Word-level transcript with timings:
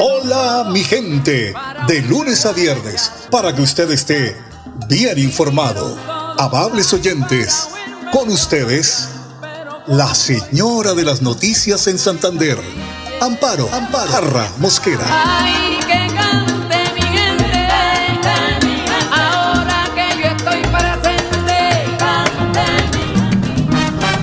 Hola 0.00 0.70
mi 0.72 0.82
gente, 0.82 1.52
de 1.86 2.02
lunes 2.02 2.46
a 2.46 2.52
viernes, 2.52 3.12
para 3.30 3.54
que 3.54 3.62
usted 3.62 3.90
esté 3.90 4.36
bien 4.88 5.18
informado. 5.18 5.96
Amables 6.38 6.92
oyentes, 6.92 7.68
con 8.12 8.28
ustedes, 8.28 9.08
la 9.86 10.14
señora 10.14 10.94
de 10.94 11.04
las 11.04 11.20
noticias 11.22 11.86
en 11.88 11.98
Santander, 11.98 12.58
Amparo, 13.20 13.68
Amparo, 13.72 14.10
Jarra 14.10 14.48
Mosquera. 14.58 15.04
Ay, 15.08 15.78
que 15.80 16.14
cante 16.14 16.78
mi 16.94 17.02
gente, 17.02 17.68
ahora 19.10 19.84
que 19.94 20.22
yo 20.22 20.28
estoy 20.28 20.62
presente, 20.62 21.96
cante. 21.98 22.66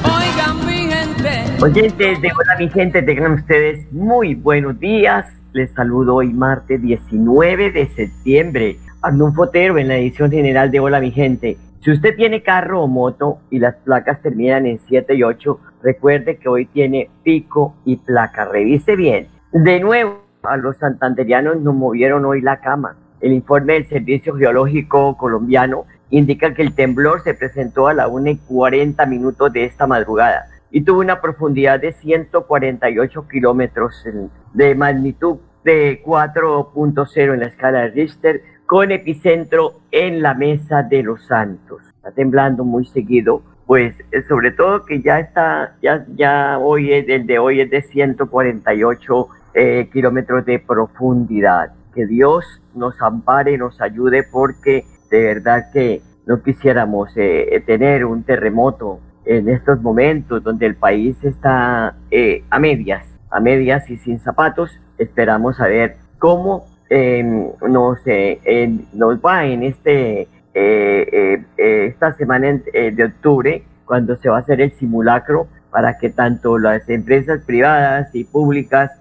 Oigan 0.04 0.66
mi 0.66 0.92
gente. 0.94 1.64
Oyentes 1.64 2.22
de 2.22 2.28
Hola 2.28 2.56
mi 2.58 2.70
gente, 2.70 3.02
tengan 3.02 3.34
ustedes 3.34 3.86
muy 3.92 4.36
buenos 4.36 4.80
días. 4.80 5.26
Les 5.52 5.72
saludo 5.72 6.14
hoy 6.16 6.32
martes 6.32 6.80
19 6.80 7.72
de 7.72 7.88
septiembre. 7.88 8.78
Un 9.02 9.34
fotero 9.34 9.80
en 9.80 9.88
la 9.88 9.98
edición 9.98 10.30
general 10.30 10.70
de 10.70 10.80
Hola 10.80 11.00
mi 11.00 11.10
gente. 11.10 11.58
Si 11.82 11.92
usted 11.92 12.16
tiene 12.16 12.44
carro 12.44 12.84
o 12.84 12.88
moto 12.88 13.40
y 13.50 13.58
las 13.58 13.74
placas 13.78 14.22
terminan 14.22 14.68
en 14.68 14.80
7 14.88 15.16
y 15.16 15.24
8, 15.24 15.60
recuerde 15.82 16.38
que 16.38 16.50
hoy 16.50 16.68
tiene 16.68 17.10
pico 17.24 17.74
y 17.84 17.96
placa. 17.96 18.46
Revise 18.46 18.96
bien. 18.96 19.28
De 19.52 19.80
nuevo, 19.80 20.22
a 20.44 20.56
los 20.56 20.78
santanderianos 20.78 21.60
nos 21.62 21.74
movieron 21.74 22.26
hoy 22.26 22.42
la 22.42 22.60
cama. 22.60 22.96
El 23.20 23.34
informe 23.34 23.74
del 23.74 23.88
Servicio 23.88 24.36
Geológico 24.36 25.18
Colombiano 25.18 25.86
indica 26.12 26.54
que 26.54 26.62
el 26.62 26.76
temblor 26.76 27.24
se 27.24 27.34
presentó 27.34 27.88
a 27.88 27.96
la 27.96 28.08
1 28.08 28.30
y 28.30 28.38
40 28.38 29.04
minutos 29.08 29.52
de 29.52 29.66
esta 29.66 29.88
madrugada 29.88 30.49
y 30.72 30.82
tuvo 30.82 31.00
una 31.00 31.22
profundidad 31.22 31.80
de 31.80 31.94
148 31.94 33.28
kilómetros 33.28 34.06
de 34.54 34.76
magnitud 34.76 35.38
de 35.64 36.02
4.0 36.04 37.34
en 37.34 37.40
la 37.40 37.48
escala 37.48 37.82
de 37.82 37.90
Richter, 37.90 38.42
con 38.66 38.92
epicentro 38.92 39.82
en 39.92 40.22
la 40.22 40.34
Mesa 40.34 40.84
de 40.84 41.04
los 41.04 41.26
Santos. 41.26 41.82
Está 41.96 42.12
temblando 42.12 42.64
muy 42.64 42.86
seguido, 42.86 43.42
pues 43.66 43.96
eh, 44.12 44.22
sobre 44.28 44.52
todo 44.52 44.86
que 44.86 45.02
ya 45.02 45.20
está, 45.20 45.76
ya, 45.82 46.06
ya 46.16 46.60
hoy 46.60 46.94
es, 46.94 47.10
el 47.10 47.26
de 47.26 47.40
hoy 47.40 47.62
es 47.62 47.70
de 47.70 47.82
148 47.82 49.28
eh, 49.56 49.90
kilómetros 49.92 50.46
de 50.46 50.60
profundidad. 50.60 51.74
Que 51.94 52.06
Dios 52.06 52.46
nos 52.76 53.02
ampare, 53.02 53.58
nos 53.58 53.82
ayude, 53.82 54.24
porque 54.24 54.86
de 55.10 55.24
verdad 55.24 55.72
que 55.74 56.02
no 56.28 56.44
quisiéramos 56.44 57.10
eh, 57.16 57.64
tener 57.66 58.06
un 58.06 58.24
terremoto 58.24 59.00
en 59.30 59.48
estos 59.48 59.80
momentos 59.80 60.44
donde 60.44 60.66
el 60.66 60.76
país 60.76 61.16
está 61.24 61.96
eh, 62.10 62.44
a 62.50 62.58
medias, 62.58 63.06
a 63.30 63.40
medias 63.40 63.88
y 63.90 63.98
sin 63.98 64.20
zapatos. 64.20 64.72
Esperamos 64.98 65.62
a 65.62 65.68
ver 65.68 65.98
cómo 66.18 66.66
eh, 66.90 67.24
nos, 67.24 68.00
eh, 68.08 68.80
nos 68.92 69.20
va 69.20 69.46
en 69.46 69.62
este, 69.62 70.22
eh, 70.56 71.44
eh, 71.58 71.86
esta 71.86 72.14
semana 72.14 72.60
de 72.74 73.04
octubre, 73.04 73.64
cuando 73.86 74.16
se 74.16 74.30
va 74.30 74.38
a 74.38 74.40
hacer 74.40 74.62
el 74.62 74.72
simulacro 74.72 75.48
para 75.70 76.00
que 76.00 76.10
tanto 76.10 76.58
las 76.58 76.90
empresas 76.90 77.44
privadas 77.46 78.10
y 78.16 78.24
públicas 78.24 78.92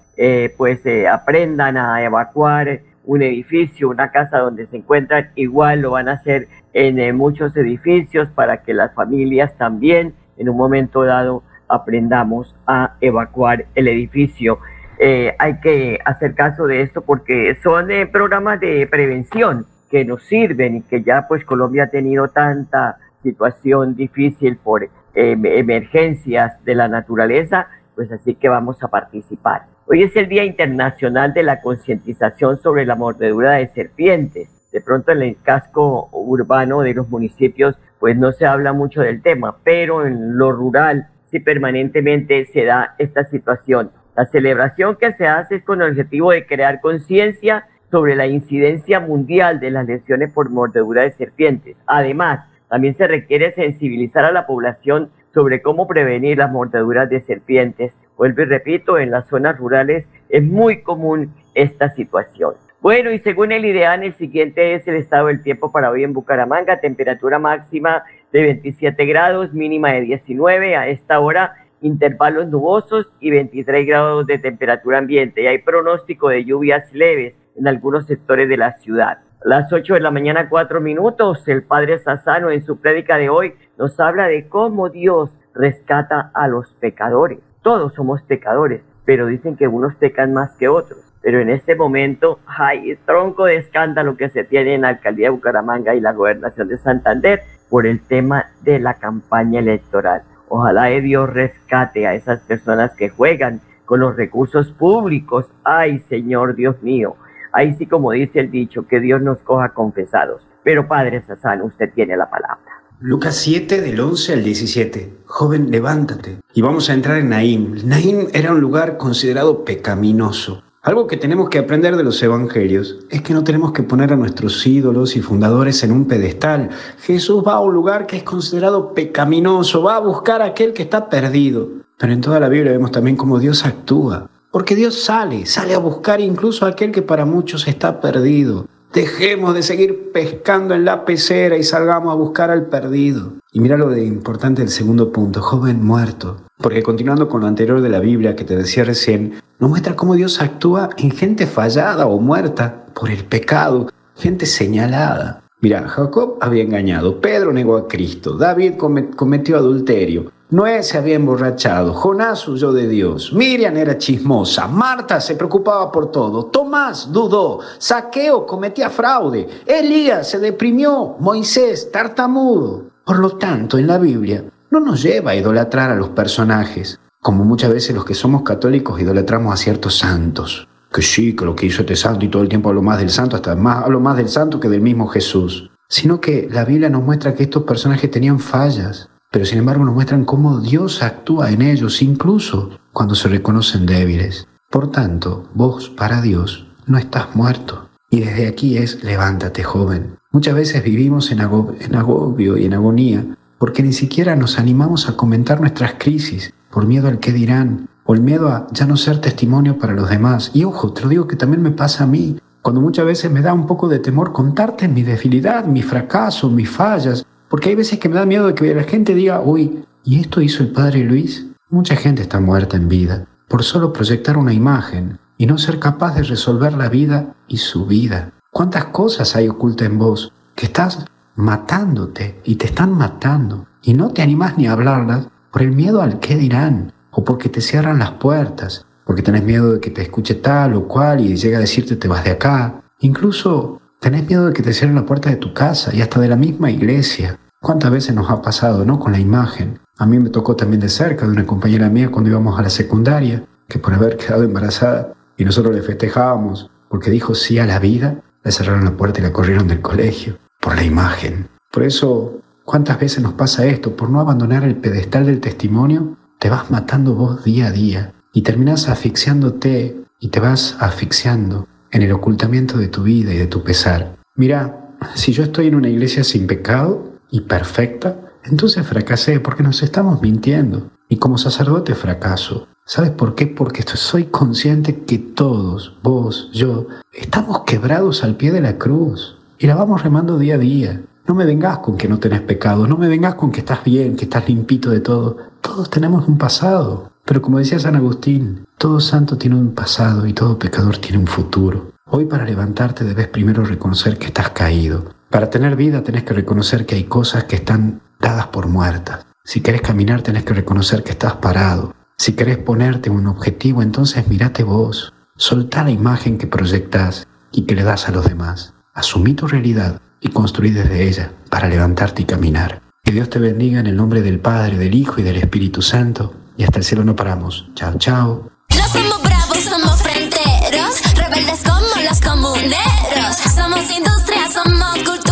pues 0.57 0.81
aprendan 1.11 1.77
a 1.77 2.03
evacuar 2.03 2.81
un 3.05 3.23
edificio, 3.23 3.89
una 3.89 4.11
casa 4.11 4.39
donde 4.39 4.67
se 4.67 4.77
encuentran, 4.77 5.31
igual 5.37 5.81
lo 5.81 5.93
van 5.93 6.09
a 6.09 6.15
hacer 6.15 6.49
en 6.73 6.99
eh, 6.99 7.13
muchos 7.13 7.57
edificios 7.57 8.29
para 8.31 8.63
que 8.63 8.75
las 8.75 8.95
familias 8.95 9.57
también 9.57 10.15
en 10.37 10.49
un 10.49 10.57
momento 10.57 11.05
dado 11.05 11.43
aprendamos 11.69 12.55
a 12.67 12.95
evacuar 13.01 13.67
el 13.75 13.89
edificio. 13.89 14.59
Eh, 14.99 15.35
hay 15.39 15.61
que 15.61 15.99
hacer 16.05 16.35
caso 16.35 16.67
de 16.67 16.83
esto 16.83 17.03
porque 17.03 17.57
son 17.63 17.91
eh, 17.91 18.07
programas 18.07 18.59
de 18.61 18.87
prevención 18.91 19.67
que 19.91 20.05
nos 20.05 20.25
sirven 20.25 20.77
y 20.77 20.83
que 20.83 21.03
ya 21.03 21.27
pues 21.29 21.45
Colombia 21.45 21.85
ha 21.85 21.89
tenido 21.89 22.29
tanta 22.29 22.99
situación 23.23 23.95
difícil 23.95 24.57
por 24.57 24.85
eh, 24.85 24.91
emergencias 25.15 26.63
de 26.65 26.75
la 26.75 26.89
naturaleza, 26.89 27.69
pues 27.95 28.11
así 28.11 28.35
que 28.35 28.49
vamos 28.49 28.83
a 28.83 28.89
participar. 28.89 29.67
Hoy 29.87 30.03
es 30.03 30.15
el 30.17 30.29
Día 30.29 30.45
Internacional 30.45 31.33
de 31.33 31.43
la 31.43 31.61
Concientización 31.61 32.61
sobre 32.61 32.85
la 32.85 32.95
Mordedura 32.95 33.53
de 33.53 33.69
Serpientes. 33.69 34.58
De 34.73 34.81
pronto 34.81 35.13
en 35.13 35.23
el 35.23 35.37
casco 35.43 36.09
urbano 36.13 36.83
de 36.83 36.95
los 36.95 37.09
municipios 37.09 37.77
pues 37.99 38.17
no 38.17 38.33
se 38.33 38.47
habla 38.47 38.73
mucho 38.73 39.01
del 39.01 39.23
tema, 39.23 39.57
pero 39.65 40.07
en 40.07 40.37
lo 40.37 40.53
rural 40.53 41.09
sí 41.31 41.41
permanentemente 41.41 42.45
se 42.47 42.65
da 42.65 42.95
esta 42.99 43.25
situación. 43.25 43.91
La 44.17 44.27
celebración 44.27 44.97
que 44.97 45.13
se 45.13 45.27
hace 45.27 45.57
es 45.57 45.65
con 45.65 45.83
el 45.83 45.91
objetivo 45.91 46.33
de 46.33 46.47
crear 46.47 46.81
conciencia 46.81 47.67
sobre 47.91 48.17
la 48.17 48.27
incidencia 48.27 49.01
mundial 49.01 49.61
de 49.61 49.71
las 49.71 49.87
lesiones 49.87 50.33
por 50.33 50.51
mordedura 50.51 51.03
de 51.03 51.13
serpientes. 51.13 51.77
Además, 51.87 52.47
también 52.69 52.97
se 52.97 53.07
requiere 53.07 53.53
sensibilizar 53.53 54.25
a 54.25 54.33
la 54.33 54.47
población 54.47 55.11
sobre 55.33 55.63
cómo 55.63 55.87
prevenir 55.87 56.39
las 56.39 56.51
mordeduras 56.51 57.09
de 57.09 57.21
serpientes. 57.21 57.93
Vuelvo 58.17 58.43
y 58.43 58.47
repito, 58.47 58.99
en 58.99 59.11
las 59.11 59.29
zonas 59.29 59.57
rurales 59.57 60.07
es 60.29 60.43
muy 60.43 60.83
común 60.83 61.35
esta 61.55 61.91
situación. 61.91 62.55
Bueno, 62.81 63.11
y 63.11 63.19
según 63.19 63.51
el 63.51 63.65
IDEAN, 63.65 64.05
el 64.05 64.15
siguiente 64.15 64.75
es 64.75 64.87
el 64.87 64.95
estado 64.95 65.27
del 65.27 65.43
tiempo 65.43 65.73
para 65.73 65.91
hoy 65.91 66.05
en 66.05 66.13
Bucaramanga. 66.13 66.79
Temperatura 66.79 67.41
máxima 67.41 68.05
de 68.33 68.43
27 68.43 69.05
grados, 69.05 69.53
mínima 69.53 69.91
de 69.91 70.03
19. 70.03 70.77
A 70.77 70.87
esta 70.87 71.19
hora, 71.19 71.57
intervalos 71.81 72.47
nubosos 72.47 73.11
y 73.19 73.31
23 73.31 73.85
grados 73.85 74.27
de 74.29 74.39
temperatura 74.39 74.99
ambiente. 74.99 75.43
Y 75.43 75.49
hay 75.49 75.59
pronóstico 75.59 76.29
de 76.29 76.45
lluvias 76.45 76.93
leves 76.93 77.35
en 77.57 77.67
algunos 77.67 78.07
sectores 78.07 78.49
de 78.49 78.57
la 78.57 78.79
ciudad. 78.79 79.19
A 79.45 79.49
las 79.49 79.73
8 79.73 79.95
de 79.95 80.01
la 80.01 80.13
mañana, 80.13 80.49
4 80.49 80.81
minutos, 80.81 81.49
el 81.49 81.65
padre 81.65 81.99
Sassano 81.99 82.49
en 82.53 82.65
su 82.65 82.81
prédica 82.81 83.19
de 83.19 83.29
hoy 83.29 83.55
nos 83.77 83.99
habla 83.99 84.29
de 84.29 84.47
cómo 84.47 84.89
Dios 84.89 85.31
rescata 85.53 86.31
a 86.33 86.47
los 86.47 86.73
pecadores. 86.75 87.41
Todos 87.63 87.95
somos 87.95 88.23
pecadores, 88.23 88.83
pero 89.05 89.27
dicen 89.27 89.57
que 89.57 89.67
unos 89.67 89.97
pecan 89.97 90.33
más 90.33 90.55
que 90.57 90.69
otros. 90.69 91.08
Pero 91.21 91.41
en 91.41 91.51
este 91.51 91.75
momento 91.75 92.39
hay 92.47 92.97
tronco 93.05 93.45
de 93.45 93.57
escándalo 93.57 94.17
que 94.17 94.29
se 94.29 94.45
tiene 94.45 94.75
en 94.75 94.83
la 94.83 94.89
alcaldía 94.89 95.27
de 95.27 95.31
Bucaramanga 95.31 95.95
y 95.95 96.01
la 96.01 96.13
gobernación 96.13 96.69
de 96.69 96.79
Santander 96.79 97.43
por 97.69 97.87
el 97.87 98.01
tema 98.01 98.47
de 98.63 98.79
la 98.79 98.95
campaña 98.95 99.61
electoral. 99.61 100.23
Ojalá 100.49 100.85
de 100.85 101.01
Dios 101.01 101.29
rescate 101.31 102.07
a 102.07 102.15
esas 102.15 102.41
personas 102.41 102.95
que 102.95 103.11
juegan 103.11 103.61
con 103.85 104.01
los 104.01 104.17
recursos 104.17 104.71
públicos. 104.73 105.47
Ay, 105.65 105.99
Señor 106.09 106.55
Dios 106.55 106.83
mío. 106.83 107.17
Ahí 107.53 107.75
sí, 107.75 107.87
como 107.87 108.13
dice 108.13 108.41
el 108.41 108.51
dicho, 108.51 108.87
que 108.87 109.01
Dios 109.01 109.21
nos 109.21 109.39
coja 109.39 109.71
confesados. 109.71 110.47
Pero 110.63 110.87
Padre 110.87 111.23
Sassano, 111.23 111.65
usted 111.65 111.93
tiene 111.95 112.17
la 112.17 112.29
palabra. 112.29 112.59
Lucas 113.01 113.37
7 113.37 113.81
del 113.81 114.01
11 114.01 114.33
al 114.33 114.45
17. 114.45 115.13
Joven, 115.25 115.71
levántate. 115.71 116.41
Y 116.53 116.63
vamos 116.63 116.91
a 116.91 116.95
entrar 116.95 117.19
en 117.19 117.29
Naim. 117.31 117.77
Naim 117.85 118.27
era 118.33 118.53
un 118.53 118.61
lugar 118.61 118.97
considerado 118.97 119.65
pecaminoso. 119.65 120.65
Algo 120.89 121.07
que 121.07 121.19
tenemos 121.19 121.51
que 121.51 121.59
aprender 121.59 121.99
de 121.99 122.03
los 122.03 122.23
evangelios 122.23 122.97
es 123.11 123.21
que 123.21 123.35
no 123.35 123.45
tenemos 123.45 123.73
que 123.73 123.83
poner 123.83 124.11
a 124.11 124.17
nuestros 124.17 124.67
ídolos 124.67 125.17
y 125.17 125.21
fundadores 125.21 125.85
en 125.85 125.93
un 125.93 126.09
pedestal. 126.09 126.71
Jesús 127.01 127.45
va 127.47 127.57
a 127.57 127.61
un 127.61 127.75
lugar 127.75 128.07
que 128.07 128.17
es 128.17 128.23
considerado 128.23 128.95
pecaminoso, 128.95 129.83
va 129.83 129.97
a 129.97 130.01
buscar 130.01 130.41
a 130.41 130.47
aquel 130.47 130.73
que 130.73 130.85
está 130.85 131.11
perdido. 131.11 131.69
Pero 131.99 132.15
en 132.15 132.23
toda 132.23 132.41
la 132.41 132.49
Biblia 132.49 132.73
vemos 132.73 132.91
también 132.91 133.19
cómo 133.19 133.39
Dios 133.39 133.67
actúa. 133.67 134.31
Porque 134.51 134.75
Dios 134.75 134.99
sale, 134.99 135.45
sale 135.45 135.75
a 135.75 135.79
buscar 135.79 136.23
incluso 136.23 136.65
a 136.65 136.71
aquel 136.71 136.91
que 136.91 137.03
para 137.03 137.27
muchos 137.27 137.69
está 137.69 138.01
perdido. 138.01 138.67
Dejemos 138.93 139.55
de 139.55 139.63
seguir 139.63 140.13
pescando 140.13 140.75
en 140.75 140.85
la 140.85 141.05
pecera 141.05 141.57
y 141.57 141.63
salgamos 141.63 142.11
a 142.13 142.17
buscar 142.17 142.51
al 142.51 142.67
perdido. 142.67 143.33
Y 143.53 143.61
mira 143.61 143.77
lo 143.77 143.91
de 143.91 144.05
importante 144.05 144.63
el 144.63 144.71
segundo 144.71 145.13
punto, 145.13 145.41
joven 145.43 145.85
muerto. 145.85 146.39
Porque 146.57 146.83
continuando 146.83 147.29
con 147.29 147.43
lo 147.43 147.47
anterior 147.47 147.81
de 147.81 147.91
la 147.91 148.01
Biblia 148.01 148.35
que 148.35 148.45
te 148.45 148.57
decía 148.57 148.85
recién, 148.85 149.35
nos 149.59 149.71
muestra 149.71 149.95
cómo 149.95 150.15
Dios 150.15 150.41
actúa 150.41 150.91
en 150.97 151.11
gente 151.11 151.47
fallada 151.47 152.07
o 152.07 152.19
muerta 152.19 152.87
por 152.95 153.11
el 153.11 153.25
pecado, 153.25 153.89
gente 154.17 154.47
señalada. 154.47 155.43
Mira, 155.61 155.87
Jacob 155.89 156.39
había 156.41 156.63
engañado, 156.63 157.21
Pedro 157.21 157.53
negó 157.53 157.77
a 157.77 157.89
Cristo, 157.89 158.37
David 158.37 158.75
come- 158.77 159.11
cometió 159.11 159.57
adulterio, 159.57 160.31
Noé 160.51 160.83
se 160.83 160.97
había 160.97 161.17
emborrachado, 161.17 161.93
Jonás 161.93 162.49
huyó 162.49 162.73
de 162.73 162.89
Dios, 162.89 163.35
Miriam 163.35 163.77
era 163.77 163.99
chismosa, 163.99 164.67
Marta 164.67 165.21
se 165.21 165.35
preocupaba 165.35 165.93
por 165.93 166.11
todo, 166.11 166.47
Tomás 166.47 167.13
dudó, 167.13 167.61
Saqueo 167.77 168.47
cometía 168.47 168.89
fraude, 168.89 169.47
Elías 169.67 170.31
se 170.31 170.39
deprimió, 170.39 171.17
Moisés 171.21 171.93
tartamudo. 171.93 172.85
Por 173.05 173.19
lo 173.19 173.37
tanto, 173.37 173.77
en 173.77 173.87
la 173.87 173.99
Biblia 173.99 174.43
no 174.71 174.81
nos 174.81 175.03
lleva 175.03 175.33
a 175.33 175.37
idolatrar 175.37 175.91
a 175.91 175.97
los 175.97 176.09
personajes, 176.09 176.99
como 177.21 177.45
muchas 177.45 177.71
veces 177.71 177.95
los 177.95 178.07
que 178.07 178.15
somos 178.15 178.41
católicos 178.41 178.99
idolatramos 178.99 179.53
a 179.53 179.59
ciertos 179.59 179.99
santos. 179.99 180.67
Que 180.91 181.03
sí, 181.03 181.37
que 181.37 181.45
lo 181.45 181.55
que 181.55 181.67
hizo 181.67 181.83
este 181.83 181.95
santo 181.95 182.25
y 182.25 182.29
todo 182.29 182.41
el 182.41 182.49
tiempo 182.49 182.71
hablo 182.71 182.81
más 182.81 183.01
del 183.01 183.11
santo, 183.11 183.37
hasta 183.37 183.55
más, 183.55 183.85
hablo 183.85 184.01
más 184.01 184.17
del 184.17 184.31
santo 184.31 184.59
que 184.61 184.71
del 184.71 184.81
mismo 184.81 185.09
Jesús. 185.09 185.71
Sino 185.91 186.23
que 186.23 186.49
la 186.51 186.65
Biblia 186.65 186.89
nos 186.89 187.03
muestra 187.03 187.35
que 187.35 187.43
estos 187.43 187.65
personajes 187.65 188.11
tenían 188.11 188.39
fallas, 188.39 189.11
pero 189.31 189.45
sin 189.45 189.59
embargo 189.59 189.85
nos 189.85 189.95
muestran 189.95 190.25
cómo 190.25 190.61
Dios 190.61 191.03
actúa 191.03 191.51
en 191.51 191.63
ellos, 191.63 192.03
incluso 192.03 192.71
cuando 192.93 193.15
se 193.15 193.29
reconocen 193.29 193.87
débiles. 193.87 194.47
Por 194.71 194.91
tanto, 194.91 195.49
vos 195.55 195.89
para 195.91 196.21
Dios 196.21 196.67
no 196.87 196.99
estás 196.99 197.35
muerto. 197.35 197.89
Y 198.11 198.21
desde 198.21 198.49
aquí 198.49 198.79
es 198.79 199.05
levántate, 199.05 199.63
joven. 199.63 200.17
Muchas 200.33 200.55
veces 200.55 200.83
vivimos 200.83 201.31
en, 201.31 201.41
agobio 201.41 202.57
y 202.57 202.65
en 202.65 202.75
agonía 202.75 203.25
porque 203.59 203.83
ni 203.83 203.93
siquiera 203.93 204.37
nos 204.37 204.59
animamos 204.59 205.09
a 205.09 205.17
comentar 205.17 205.61
nuestras 205.61 205.95
crisis 205.99 206.55
por 206.71 206.87
miedo 206.87 207.09
al 207.09 207.19
qué 207.19 207.33
dirán 207.33 207.89
o 208.05 208.15
el 208.15 208.21
miedo 208.21 208.49
a 208.49 208.67
ya 208.73 208.87
no 208.87 208.97
ser 208.97 209.21
testimonio 209.21 209.79
para 209.79 209.93
los 209.93 210.09
demás. 210.09 210.51
Y 210.55 210.65
ojo, 210.65 210.93
te 210.93 211.03
lo 211.03 211.09
digo 211.09 211.27
que 211.27 211.37
también 211.37 211.63
me 211.63 211.71
pasa 211.71 212.05
a 212.05 212.07
mí, 212.07 212.39
cuando 212.63 212.81
muchas 212.81 213.05
veces 213.05 213.31
me 213.31 213.43
da 213.43 213.53
un 213.53 213.67
poco 213.67 213.89
de 213.89 213.99
temor 213.99 214.33
contarte 214.33 214.89
mi 214.89 215.03
debilidad, 215.03 215.65
mi 215.65 215.83
fracaso, 215.83 216.51
mis 216.51 216.71
fallas, 216.71 217.25
porque 217.49 217.71
hay 217.71 217.75
veces 217.75 217.99
que 217.99 218.09
me 218.09 218.17
da 218.17 218.27
miedo 218.27 218.47
de 218.47 218.55
que 218.55 218.75
la 218.75 218.85
gente 218.85 219.15
diga, 219.15 219.41
uy, 219.41 219.85
¿y 220.05 220.21
esto 220.21 220.41
hizo 220.41 220.63
el 220.63 220.71
padre 220.71 221.05
Luis? 221.05 221.47
Mucha 221.71 221.97
gente 221.97 222.23
está 222.23 222.41
muerta 222.41 222.77
en 222.77 222.89
vida 222.89 223.27
por 223.49 223.63
solo 223.63 223.93
proyectar 223.93 224.37
una 224.37 224.53
imagen 224.53 225.19
y 225.39 225.47
no 225.47 225.59
ser 225.59 225.79
capaz 225.79 226.15
de 226.15 226.23
resolver 226.23 226.75
la 226.75 226.89
vida 226.89 227.35
y 227.47 227.57
su 227.59 227.87
vida. 227.87 228.33
¿Cuántas 228.51 228.87
cosas 228.87 229.37
hay 229.37 229.49
ocultas 229.49 229.89
en 229.89 229.99
vos 229.99 230.33
que 230.55 230.67
estás 230.67 231.07
matándote 231.37 232.41
y 232.45 232.57
te 232.57 232.67
están 232.67 232.93
matando 232.93 233.67
y 233.83 233.95
no 233.95 234.11
te 234.11 234.23
animas 234.23 234.59
ni 234.59 234.67
a 234.67 234.73
hablarlas 234.73 235.29
por 235.53 235.63
el 235.63 235.73
miedo 235.73 236.03
al 236.03 236.19
qué 236.21 236.37
dirán 236.37 236.93
o 237.11 237.25
porque 237.25 237.49
te 237.49 237.61
cierran 237.61 237.99
las 237.99 238.13
puertas, 238.13 238.85
porque 239.05 239.23
tenés 239.23 239.45
miedo 239.45 239.75
de 239.75 239.81
que 239.81 239.91
te 239.91 240.03
escuche 240.03 240.35
tal 240.35 240.75
o 240.75 240.87
cual 240.87 241.21
y 241.21 241.37
llega 241.37 241.59
a 241.59 241.63
decirte 241.63 241.97
te 241.97 242.09
vas 242.09 242.25
de 242.25 242.33
acá. 242.33 242.83
Incluso 243.01 243.81
Tenés 244.01 244.29
miedo 244.29 244.47
de 244.47 244.53
que 244.53 244.63
te 244.63 244.73
cierren 244.73 244.95
la 244.95 245.05
puerta 245.05 245.29
de 245.29 245.37
tu 245.37 245.53
casa 245.53 245.93
y 245.93 246.03
hasta 246.03 246.21
de 246.21 246.29
la 246.29 246.37
misma 246.37 246.71
iglesia. 246.71 247.41
¿Cuántas 247.61 247.91
veces 247.91 248.15
nos 248.15 248.31
ha 248.31 248.41
pasado, 248.41 248.85
no? 248.85 249.01
Con 249.01 249.11
la 249.11 249.19
imagen. 249.19 249.81
A 249.99 250.07
mí 250.07 250.21
me 250.21 250.31
tocó 250.31 250.55
también 250.55 250.81
de 250.81 250.89
cerca 250.89 251.27
de 251.27 251.33
una 251.33 251.45
compañera 251.45 251.89
mía 251.89 252.09
cuando 252.09 252.31
íbamos 252.31 252.57
a 252.57 252.63
la 252.63 252.71
secundaria, 252.71 253.45
que 253.69 253.81
por 253.81 253.93
haber 253.93 254.17
quedado 254.17 254.45
embarazada 254.45 255.15
y 255.37 255.45
nosotros 255.45 255.75
le 255.75 255.83
festejábamos 255.83 256.71
porque 256.89 257.11
dijo 257.11 257.35
sí 257.35 257.59
a 257.59 257.67
la 257.67 257.81
vida, 257.81 258.23
le 258.45 258.53
cerraron 258.53 258.85
la 258.85 258.97
puerta 258.97 259.19
y 259.19 259.25
la 259.25 259.33
corrieron 259.33 259.67
del 259.67 259.81
colegio. 259.81 260.39
Por 260.61 260.77
la 260.77 260.85
imagen. 260.85 261.49
Por 261.73 261.83
eso, 261.83 262.41
¿cuántas 262.65 263.01
veces 263.01 263.21
nos 263.21 263.33
pasa 263.33 263.67
esto? 263.67 263.97
Por 263.97 264.11
no 264.11 264.21
abandonar 264.21 264.63
el 264.63 264.77
pedestal 264.77 265.27
del 265.27 265.41
testimonio, 265.41 266.17
te 266.39 266.51
vas 266.51 266.71
matando 266.71 267.15
vos 267.15 267.43
día 267.43 267.67
a 267.67 267.73
día 267.73 268.15
y 268.33 268.43
terminas 268.43 268.89
asfixiándote 268.89 270.05
y 270.21 270.29
te 270.29 270.39
vas 270.39 270.77
asfixiando 270.79 271.67
en 271.91 272.03
el 272.03 272.13
ocultamiento 272.13 272.79
de 272.79 272.89
tu 272.89 273.03
vida 273.03 273.33
y 273.33 273.39
de 273.39 273.47
tu 273.47 273.63
pesar. 273.63 274.17
Mira, 274.37 274.95
si 275.15 275.33
yo 275.33 275.45
estoy 275.45 275.69
en 275.69 275.75
una 275.75 275.89
iglesia 275.89 276.25
sin 276.25 276.47
pecado 276.47 277.13
y 277.31 277.43
perfecta, 277.43 278.17
entonces 278.45 278.87
fracasé 278.87 279.41
porque 279.41 279.63
nos 279.63 279.83
estamos 279.83 280.23
mintiendo. 280.23 280.91
Y 281.09 281.17
como 281.17 281.39
sacerdote 281.39 281.95
fracaso. 281.95 282.69
¿Sabes 282.85 283.11
por 283.11 283.35
qué? 283.35 283.47
Porque 283.47 283.83
soy 283.83 284.25
consciente 284.25 285.05
que 285.05 285.19
todos, 285.19 285.99
vos, 286.03 286.51
yo, 286.53 286.87
estamos 287.13 287.65
quebrados 287.65 288.25
al 288.25 288.37
pie 288.37 288.51
de 288.51 288.61
la 288.61 288.79
cruz 288.79 289.37
y 289.59 289.67
la 289.67 289.75
vamos 289.75 290.03
remando 290.03 290.39
día 290.39 290.55
a 290.55 290.59
día. 290.59 291.03
No 291.27 291.35
me 291.35 291.45
vengas 291.45 291.79
con 291.79 291.99
que 291.99 292.09
no 292.09 292.19
tenés 292.19 292.41
pecado, 292.41 292.87
no 292.87 292.97
me 292.97 293.09
vengas 293.09 293.35
con 293.35 293.53
que 293.53 293.61
estás 293.61 293.85
bien, 293.85 294.17
que 294.17 294.25
estás 294.25 294.49
limpito 294.49 294.91
de 294.91 295.01
todo. 295.01 295.37
Todos 295.61 295.91
tenemos 295.91 296.27
un 296.27 296.39
pasado. 296.39 297.13
Pero 297.29 297.43
como 297.43 297.59
decía 297.59 297.79
San 297.79 297.95
Agustín, 297.95 298.65
todo 298.79 299.01
santo 299.01 299.37
tiene 299.37 299.57
un 299.57 299.75
pasado 299.75 300.27
y 300.27 300.33
todo 300.33 300.59
pecador 300.59 300.97
tiene 300.97 301.19
un 301.19 301.27
futuro. 301.27 301.93
Hoy 302.07 302.25
para 302.25 302.47
levantarte 302.47 303.05
debes 303.05 303.29
primero 303.29 303.67
reconocer 303.67 304.17
que 304.17 304.29
estás 304.29 304.49
caído. 304.49 305.13
Para 305.29 305.51
tener 305.51 305.77
vida 305.77 306.03
tenés 306.03 306.25
que 306.25 306.33
reconocer 306.33 306.87
que 306.87 306.95
hay 306.95 307.05
cosas 307.05 307.45
que 307.45 307.57
están 307.57 308.01
dadas 308.19 308.47
por 308.47 308.67
muertas. 308.67 309.27
Si 309.45 309.61
querés 309.61 309.83
caminar 309.83 310.23
tenés 310.23 310.45
que 310.45 310.55
reconocer 310.55 311.03
que 311.03 311.11
estás 311.11 311.35
parado. 311.35 311.95
Si 312.17 312.33
querés 312.33 312.57
ponerte 312.57 313.11
un 313.11 313.27
objetivo, 313.27 313.83
entonces 313.83 314.27
mirate 314.27 314.63
vos. 314.63 315.13
Soltá 315.37 315.85
la 315.85 315.91
imagen 315.91 316.39
que 316.39 316.47
proyectas 316.47 317.29
y 317.53 317.67
que 317.67 317.75
le 317.75 317.85
das 317.85 318.09
a 318.09 318.13
los 318.13 318.27
demás. 318.27 318.73
Asumí 318.95 319.35
tu 319.35 319.47
realidad 319.47 320.01
y 320.23 320.29
construí 320.29 320.71
desde 320.71 321.07
ella 321.07 321.33
para 321.51 321.69
levantarte 321.69 322.23
y 322.23 322.25
caminar. 322.25 322.81
Que 323.05 323.13
Dios 323.13 323.29
te 323.29 323.39
bendiga 323.39 323.81
en 323.81 323.87
el 323.87 323.97
nombre 323.97 324.23
del 324.23 324.41
Padre, 324.41 324.79
del 324.79 324.95
Hijo 324.95 325.21
y 325.21 325.25
del 325.25 325.37
Espíritu 325.37 325.83
Santo 325.83 326.33
y 326.59 326.65
hasta 326.65 326.79
el 326.79 326.85
cielo 326.85 327.05
no 327.05 327.15
paramos. 327.17 327.67
Chao, 327.75 327.95
chao. 327.99 328.51
No 328.77 328.89
somos 328.89 329.23
bravos, 329.23 329.59
somos 329.61 330.03
fronteros, 330.03 331.15
rebeldes 331.15 331.63
como 331.63 332.03
los 332.03 332.21
comuneros. 332.21 333.37
Somos 333.55 333.89
industria, 333.91 334.51
somos 334.53 334.95
cultura, 334.97 335.28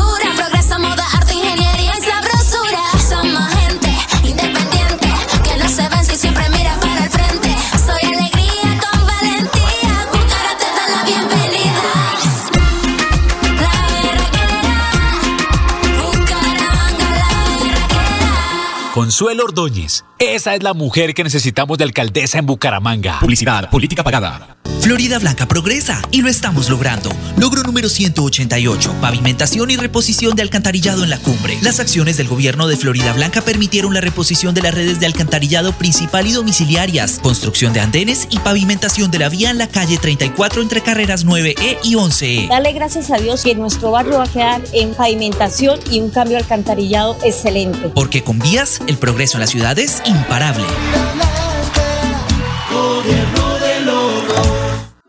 Consuelo 19.17 19.45
Ordóñez. 19.45 20.05
Esa 20.19 20.55
es 20.55 20.63
la 20.63 20.75
mujer 20.75 21.15
que 21.15 21.25
necesitamos 21.25 21.79
de 21.79 21.85
alcaldesa 21.85 22.39
en 22.39 22.45
Bucaramanga. 22.45 23.19
Publicidad, 23.21 23.71
política 23.71 24.05
pagada. 24.05 24.57
Florida 24.81 25.19
Blanca 25.19 25.49
progresa 25.49 26.01
y 26.13 26.23
lo 26.23 26.29
estamos 26.29 26.71
logrando. 26.71 27.11
Logro 27.37 27.63
número 27.65 27.89
188, 27.89 28.95
pavimentación 29.01 29.71
y 29.71 29.77
reposición 29.77 30.37
de 30.37 30.43
alcantarillado 30.43 31.03
en 31.03 31.11
la 31.11 31.19
cumbre. 31.19 31.59
Las 31.61 31.81
acciones 31.81 32.17
del 32.17 32.29
gobierno 32.29 32.69
de 32.69 32.77
Florida 32.77 33.13
Blanca 33.13 33.41
permitieron 33.41 33.95
la 33.95 34.01
reposición 34.01 34.55
de 34.55 34.63
las 34.63 34.75
redes 34.75 35.01
de 35.01 35.07
alcantarillado 35.07 35.73
principal 35.73 36.29
y 36.29 36.33
domiciliarias, 36.33 37.19
construcción 37.21 37.73
de 37.73 37.81
andenes 37.81 38.29
y 38.31 38.39
pavimentación 38.39 39.11
de 39.11 39.19
la 39.19 39.29
vía 39.29 39.51
en 39.51 39.59
la 39.59 39.67
calle 39.67 39.99
34 39.99 40.63
entre 40.63 40.83
carreras 40.83 41.27
9E 41.27 41.79
y 41.83 41.95
11E. 41.95 42.49
Dale 42.49 42.73
gracias 42.73 43.11
a 43.11 43.17
Dios 43.17 43.43
que 43.43 43.57
nuestro 43.57 43.91
barrio 43.91 44.19
va 44.19 44.25
a 44.25 44.29
quedar 44.29 44.63
en 44.73 44.95
pavimentación 44.95 45.81
y 45.91 46.01
un 46.01 46.11
cambio 46.11 46.37
alcantarillado 46.37 47.17
excelente. 47.25 47.91
Porque 47.93 48.23
con 48.23 48.39
vías, 48.39 48.81
el 48.87 48.99
progreso 49.07 49.37
en 49.37 49.43
la 49.43 49.47
ciudad 49.47 49.79
es 49.79 50.03
imparable. 50.05 50.65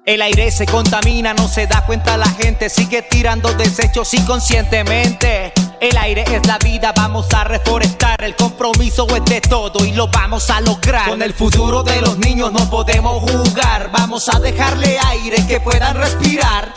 El 0.06 0.22
aire 0.22 0.52
se 0.52 0.68
contamina, 0.68 1.34
no 1.34 1.48
se 1.48 1.66
da 1.66 1.84
cuenta 1.84 2.16
la 2.16 2.30
gente, 2.30 2.70
sigue 2.70 3.02
tirando 3.02 3.52
desechos 3.56 4.14
inconscientemente. 4.14 5.52
El 5.82 5.98
aire 5.98 6.26
es 6.32 6.46
la 6.46 6.60
vida, 6.60 6.94
vamos 6.96 7.26
a 7.34 7.46
reforestar. 7.46 8.24
El 8.24 8.36
compromiso 8.36 9.08
es 9.16 9.26
de 9.26 9.42
todo 9.42 9.84
y 9.84 9.94
lo 9.94 10.10
vamos 10.10 10.52
a 10.52 10.62
lograr. 10.62 11.10
Con 11.10 11.24
el 11.24 11.34
futuro 11.34 11.82
de 11.82 12.00
los 12.00 12.20
niños 12.20 12.54
no 12.54 12.70
podemos 12.70 13.20
jugar. 13.32 13.90
Vamos 13.92 14.30
a 14.30 14.40
dejarle 14.40 14.96
aire 15.08 15.44
que 15.48 15.60
puedan 15.60 15.98
respirar. 15.98 16.72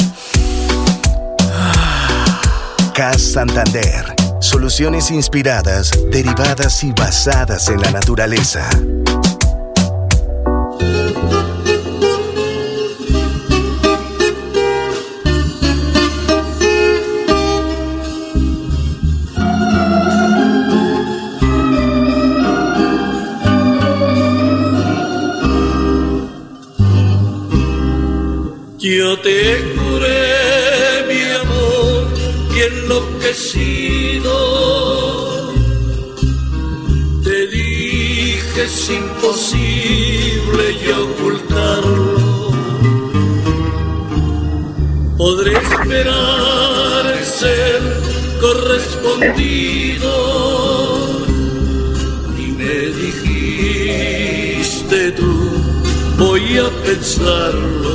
CAS 2.94 3.20
Santander. 3.20 4.29
Soluciones 4.40 5.10
inspiradas, 5.10 5.90
derivadas 6.10 6.82
y 6.82 6.92
basadas 6.92 7.68
en 7.68 7.80
la 7.82 7.90
naturaleza. 7.90 8.70
Yo 28.78 29.18
te 29.20 29.58
juré, 29.76 31.04
mi 31.06 31.22
amor, 31.42 32.08
y 32.56 32.60
enloquecido. 32.60 34.09
Es 38.70 38.88
imposible 38.90 40.62
yo 40.86 40.96
ocultarlo. 41.10 42.52
Podré 45.16 45.52
esperar 45.52 47.16
ser 47.24 47.80
correspondido. 48.40 50.12
Y 52.38 52.52
me 52.52 52.74
dijiste 53.02 55.00
tú, 55.12 55.32
voy 56.16 56.58
a 56.58 56.68
pensarlo. 56.84 57.90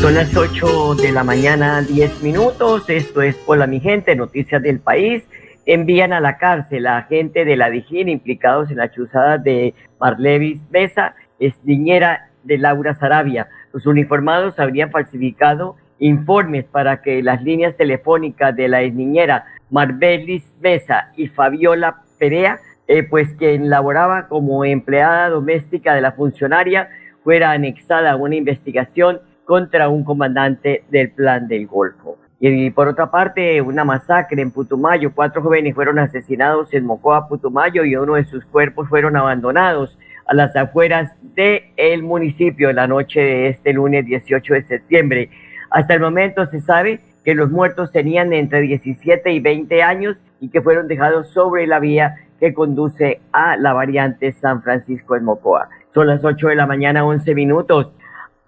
Son 0.00 0.14
las 0.14 0.34
8 0.34 0.94
de 0.94 1.10
la 1.12 1.24
mañana, 1.24 1.82
10 1.82 2.22
minutos. 2.22 2.84
Esto 2.88 3.20
es 3.20 3.36
Hola 3.46 3.66
mi 3.66 3.80
gente, 3.80 4.14
noticias 4.14 4.62
del 4.62 4.78
país. 4.78 5.24
Envían 5.72 6.12
a 6.12 6.18
la 6.18 6.36
cárcel 6.36 6.88
a 6.88 6.96
agente 6.96 7.44
de 7.44 7.56
la 7.56 7.70
Dijín 7.70 8.08
implicados 8.08 8.72
en 8.72 8.78
la 8.78 8.90
chuzada 8.90 9.38
de 9.38 9.72
Marlevis 10.00 10.60
Mesa, 10.68 11.14
es 11.38 11.54
niñera 11.62 12.28
de 12.42 12.58
Laura 12.58 12.92
Sarabia. 12.94 13.46
Los 13.72 13.86
uniformados 13.86 14.58
habrían 14.58 14.90
falsificado 14.90 15.76
informes 16.00 16.64
para 16.64 17.02
que 17.02 17.22
las 17.22 17.44
líneas 17.44 17.76
telefónicas 17.76 18.56
de 18.56 18.66
la 18.66 18.80
niñera 18.80 19.44
Marbelis 19.70 20.42
Mesa 20.60 21.12
y 21.16 21.28
Fabiola 21.28 22.02
Perea, 22.18 22.58
eh, 22.88 23.04
pues 23.04 23.32
quien 23.34 23.70
laboraba 23.70 24.26
como 24.26 24.64
empleada 24.64 25.28
doméstica 25.28 25.94
de 25.94 26.00
la 26.00 26.10
funcionaria, 26.10 26.88
fuera 27.22 27.52
anexada 27.52 28.10
a 28.10 28.16
una 28.16 28.34
investigación 28.34 29.20
contra 29.44 29.88
un 29.88 30.02
comandante 30.02 30.82
del 30.90 31.12
Plan 31.12 31.46
del 31.46 31.68
Golfo. 31.68 32.18
Y 32.42 32.70
por 32.70 32.88
otra 32.88 33.10
parte, 33.10 33.60
una 33.60 33.84
masacre 33.84 34.40
en 34.40 34.50
Putumayo. 34.50 35.12
Cuatro 35.14 35.42
jóvenes 35.42 35.74
fueron 35.74 35.98
asesinados 35.98 36.72
en 36.72 36.86
Mocoa, 36.86 37.28
Putumayo, 37.28 37.84
y 37.84 37.94
uno 37.96 38.14
de 38.14 38.24
sus 38.24 38.46
cuerpos 38.46 38.88
fueron 38.88 39.14
abandonados 39.14 39.98
a 40.26 40.32
las 40.32 40.56
afueras 40.56 41.14
del 41.34 41.64
el 41.76 42.02
municipio 42.02 42.72
la 42.72 42.86
noche 42.86 43.20
de 43.20 43.48
este 43.48 43.74
lunes 43.74 44.06
18 44.06 44.54
de 44.54 44.62
septiembre. 44.62 45.30
Hasta 45.70 45.92
el 45.92 46.00
momento 46.00 46.46
se 46.46 46.62
sabe 46.62 47.00
que 47.26 47.34
los 47.34 47.50
muertos 47.50 47.92
tenían 47.92 48.32
entre 48.32 48.62
17 48.62 49.30
y 49.32 49.40
20 49.40 49.82
años 49.82 50.16
y 50.40 50.48
que 50.48 50.62
fueron 50.62 50.88
dejados 50.88 51.28
sobre 51.34 51.66
la 51.66 51.78
vía 51.78 52.16
que 52.38 52.54
conduce 52.54 53.20
a 53.32 53.58
la 53.58 53.74
variante 53.74 54.32
San 54.32 54.62
Francisco 54.62 55.14
en 55.14 55.24
Mocoa. 55.24 55.68
Son 55.92 56.06
las 56.06 56.24
8 56.24 56.48
de 56.48 56.56
la 56.56 56.66
mañana, 56.66 57.04
11 57.04 57.34
minutos. 57.34 57.92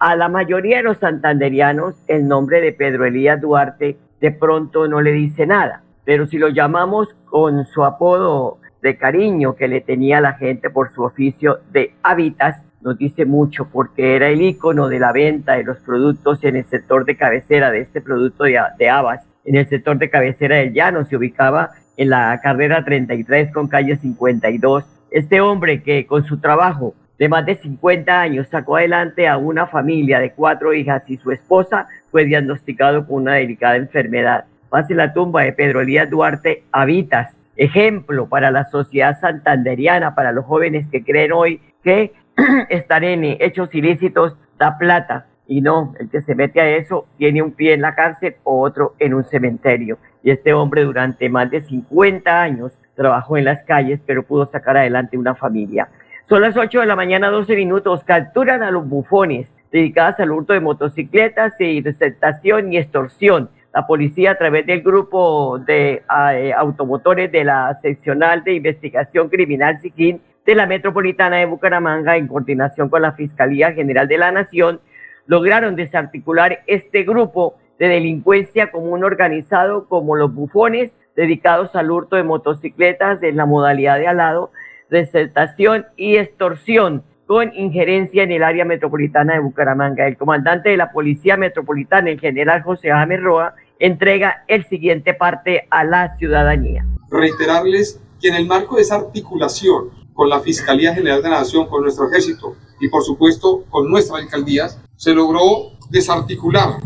A 0.05 0.17
la 0.17 0.27
mayoría 0.27 0.75
de 0.75 0.83
los 0.83 0.97
santanderianos 0.97 1.95
el 2.09 2.27
nombre 2.27 2.59
de 2.59 2.73
Pedro 2.73 3.05
Elías 3.05 3.39
Duarte 3.39 3.95
de 4.19 4.31
pronto 4.31 4.85
no 4.89 4.99
le 4.99 5.13
dice 5.13 5.45
nada, 5.45 5.81
pero 6.03 6.27
si 6.27 6.37
lo 6.37 6.49
llamamos 6.49 7.07
con 7.23 7.63
su 7.63 7.85
apodo 7.85 8.57
de 8.81 8.97
cariño 8.97 9.55
que 9.55 9.69
le 9.69 9.79
tenía 9.79 10.19
la 10.19 10.33
gente 10.33 10.69
por 10.69 10.91
su 10.91 11.03
oficio 11.03 11.59
de 11.71 11.95
hábitats, 12.03 12.61
nos 12.81 12.97
dice 12.97 13.23
mucho 13.23 13.69
porque 13.71 14.17
era 14.17 14.27
el 14.27 14.41
icono 14.41 14.89
de 14.89 14.99
la 14.99 15.13
venta 15.13 15.53
de 15.53 15.63
los 15.63 15.77
productos 15.77 16.43
en 16.43 16.57
el 16.57 16.65
sector 16.65 17.05
de 17.05 17.15
cabecera 17.15 17.71
de 17.71 17.79
este 17.79 18.01
producto 18.01 18.43
de, 18.43 18.59
de 18.77 18.89
habas. 18.89 19.25
En 19.45 19.55
el 19.55 19.69
sector 19.69 19.97
de 19.99 20.09
cabecera 20.09 20.57
del 20.57 20.73
llano 20.73 21.05
se 21.05 21.15
ubicaba 21.15 21.71
en 21.95 22.09
la 22.09 22.41
carrera 22.43 22.83
33 22.83 23.53
con 23.53 23.69
calle 23.69 23.95
52. 23.95 24.83
Este 25.11 25.39
hombre 25.39 25.81
que 25.81 26.05
con 26.05 26.25
su 26.25 26.41
trabajo 26.41 26.93
de 27.23 27.29
más 27.29 27.45
de 27.45 27.55
50 27.55 28.19
años 28.19 28.49
sacó 28.49 28.75
adelante 28.75 29.29
a 29.29 29.37
una 29.37 29.65
familia 29.65 30.19
de 30.19 30.33
cuatro 30.33 30.73
hijas 30.73 31.09
y 31.09 31.15
su 31.15 31.31
esposa 31.31 31.87
fue 32.11 32.25
diagnosticado 32.25 33.07
con 33.07 33.21
una 33.21 33.35
delicada 33.35 33.77
enfermedad. 33.77 34.43
Pase 34.67 34.93
la 34.93 35.13
tumba 35.13 35.43
de 35.43 35.53
Pedro 35.53 35.79
Elías 35.79 36.09
Duarte 36.09 36.65
Habitas, 36.73 37.33
ejemplo 37.55 38.27
para 38.27 38.51
la 38.51 38.65
sociedad 38.65 39.17
santanderiana, 39.21 40.15
para 40.15 40.33
los 40.33 40.43
jóvenes 40.43 40.85
que 40.87 41.01
creen 41.01 41.31
hoy 41.31 41.61
que 41.81 42.11
estar 42.69 43.05
en 43.05 43.23
hechos 43.23 43.73
ilícitos 43.73 44.35
da 44.59 44.77
plata. 44.77 45.27
Y 45.47 45.61
no, 45.61 45.93
el 46.01 46.09
que 46.09 46.21
se 46.23 46.35
mete 46.35 46.59
a 46.59 46.75
eso 46.75 47.07
tiene 47.17 47.41
un 47.41 47.53
pie 47.53 47.71
en 47.71 47.83
la 47.83 47.95
cárcel 47.95 48.35
o 48.43 48.59
otro 48.59 48.95
en 48.99 49.13
un 49.13 49.23
cementerio. 49.23 49.97
Y 50.23 50.31
este 50.31 50.51
hombre 50.51 50.83
durante 50.83 51.29
más 51.29 51.49
de 51.49 51.61
50 51.61 52.41
años 52.41 52.73
trabajó 52.95 53.37
en 53.37 53.45
las 53.45 53.63
calles, 53.63 54.01
pero 54.05 54.23
pudo 54.23 54.45
sacar 54.51 54.75
adelante 54.75 55.17
una 55.17 55.35
familia. 55.35 55.87
Son 56.29 56.41
las 56.41 56.55
8 56.55 56.79
de 56.79 56.85
la 56.85 56.95
mañana, 56.95 57.29
12 57.29 57.53
minutos. 57.53 58.01
Capturan 58.05 58.63
a 58.63 58.71
los 58.71 58.87
bufones 58.87 59.51
dedicadas 59.73 60.21
al 60.21 60.31
hurto 60.31 60.53
de 60.53 60.61
motocicletas 60.61 61.53
y 61.59 61.81
desertación 61.81 62.71
y 62.71 62.77
extorsión. 62.77 63.49
La 63.73 63.85
policía, 63.85 64.31
a 64.31 64.37
través 64.37 64.65
del 64.65 64.81
grupo 64.83 65.59
de 65.59 66.01
eh, 66.33 66.53
automotores 66.55 67.29
de 67.29 67.43
la 67.43 67.77
seccional 67.81 68.41
de 68.45 68.53
investigación 68.53 69.27
criminal 69.27 69.79
de 69.81 70.55
la 70.55 70.65
Metropolitana 70.65 71.37
de 71.37 71.45
Bucaramanga, 71.45 72.15
en 72.15 72.27
coordinación 72.27 72.87
con 72.87 73.01
la 73.01 73.11
Fiscalía 73.11 73.73
General 73.73 74.07
de 74.07 74.17
la 74.17 74.31
Nación, 74.31 74.79
lograron 75.25 75.75
desarticular 75.75 76.59
este 76.67 77.03
grupo 77.03 77.55
de 77.79 77.89
delincuencia 77.89 78.71
común 78.71 79.03
organizado 79.03 79.89
como 79.89 80.15
los 80.15 80.33
bufones 80.33 80.93
dedicados 81.17 81.75
al 81.75 81.91
hurto 81.91 82.15
de 82.15 82.23
motocicletas 82.23 83.21
en 83.23 83.35
la 83.35 83.45
modalidad 83.45 83.99
de 83.99 84.07
alado, 84.07 84.51
desertación 84.93 85.87
y 85.97 86.17
extorsión 86.17 87.03
con 87.25 87.53
injerencia 87.55 88.23
en 88.23 88.31
el 88.31 88.43
área 88.43 88.63
metropolitana 88.63 89.33
de 89.33 89.39
Bucaramanga. 89.39 90.07
El 90.07 90.17
comandante 90.17 90.69
de 90.69 90.77
la 90.77 90.91
Policía 90.91 91.35
Metropolitana, 91.35 92.11
el 92.11 92.19
general 92.19 92.61
José 92.61 92.91
Jaime 92.91 93.17
Roa, 93.17 93.55
entrega 93.79 94.43
el 94.47 94.65
siguiente 94.65 95.15
parte 95.15 95.67
a 95.71 95.83
la 95.83 96.15
ciudadanía. 96.17 96.85
Reiterarles 97.09 97.99
que 98.21 98.27
en 98.27 98.35
el 98.35 98.45
marco 98.45 98.75
de 98.75 98.83
esa 98.83 98.97
articulación 98.97 99.89
con 100.13 100.29
la 100.29 100.39
Fiscalía 100.41 100.93
General 100.93 101.23
de 101.23 101.29
la 101.29 101.39
Nación, 101.39 101.67
con 101.67 101.81
nuestro 101.81 102.07
ejército 102.07 102.55
y 102.79 102.87
por 102.87 103.03
supuesto 103.03 103.63
con 103.69 103.89
nuestras 103.89 104.21
alcaldías, 104.21 104.79
se 104.95 105.13
logró 105.13 105.71
desarticular 105.89 106.77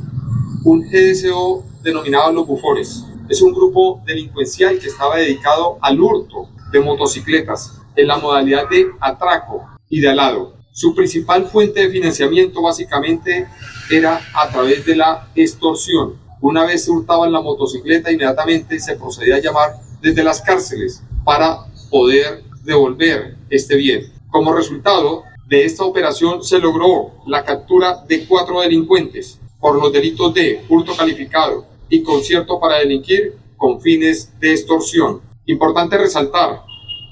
un 0.63 0.81
GDSO 0.81 1.65
denominado 1.83 2.31
Los 2.31 2.47
Bufones. 2.47 3.05
Es 3.27 3.41
un 3.41 3.53
grupo 3.53 4.01
delincuencial 4.05 4.79
que 4.79 4.87
estaba 4.87 5.17
dedicado 5.17 5.77
al 5.81 5.99
hurto 5.99 6.47
de 6.71 6.79
motocicletas 6.79 7.76
en 7.97 8.07
la 8.07 8.17
modalidad 8.17 8.69
de 8.69 8.87
atraco 9.01 9.67
y 9.89 9.99
de 9.99 10.09
alado. 10.09 10.55
Su 10.71 10.93
principal 10.95 11.47
fuente 11.47 11.81
de 11.81 11.89
financiamiento 11.89 12.61
básicamente 12.61 13.47
era 13.91 14.21
a 14.33 14.49
través 14.49 14.85
de 14.85 14.95
la 14.95 15.27
extorsión. 15.35 16.15
Una 16.39 16.65
vez 16.65 16.85
se 16.85 16.91
hurtaban 16.91 17.31
la 17.31 17.41
motocicleta, 17.41 18.11
inmediatamente 18.11 18.79
se 18.79 18.95
procedía 18.95 19.37
a 19.37 19.41
llamar 19.41 19.71
desde 20.01 20.23
las 20.23 20.41
cárceles 20.41 21.01
para 21.25 21.65
poder 21.89 22.43
devolver 22.63 23.35
este 23.49 23.75
bien. 23.75 24.13
Como 24.29 24.53
resultado 24.53 25.23
de 25.47 25.65
esta 25.65 25.83
operación 25.83 26.43
se 26.43 26.59
logró 26.59 27.13
la 27.25 27.43
captura 27.43 28.03
de 28.07 28.27
cuatro 28.27 28.61
delincuentes 28.61 29.39
por 29.59 29.81
los 29.81 29.91
delitos 29.91 30.33
de 30.35 30.63
hurto 30.69 30.95
calificado 30.95 31.65
y 31.89 32.03
concierto 32.03 32.59
para 32.59 32.77
delinquir 32.77 33.35
con 33.55 33.81
fines 33.81 34.39
de 34.39 34.51
extorsión. 34.51 35.21
Importante 35.47 35.97
resaltar 35.97 36.66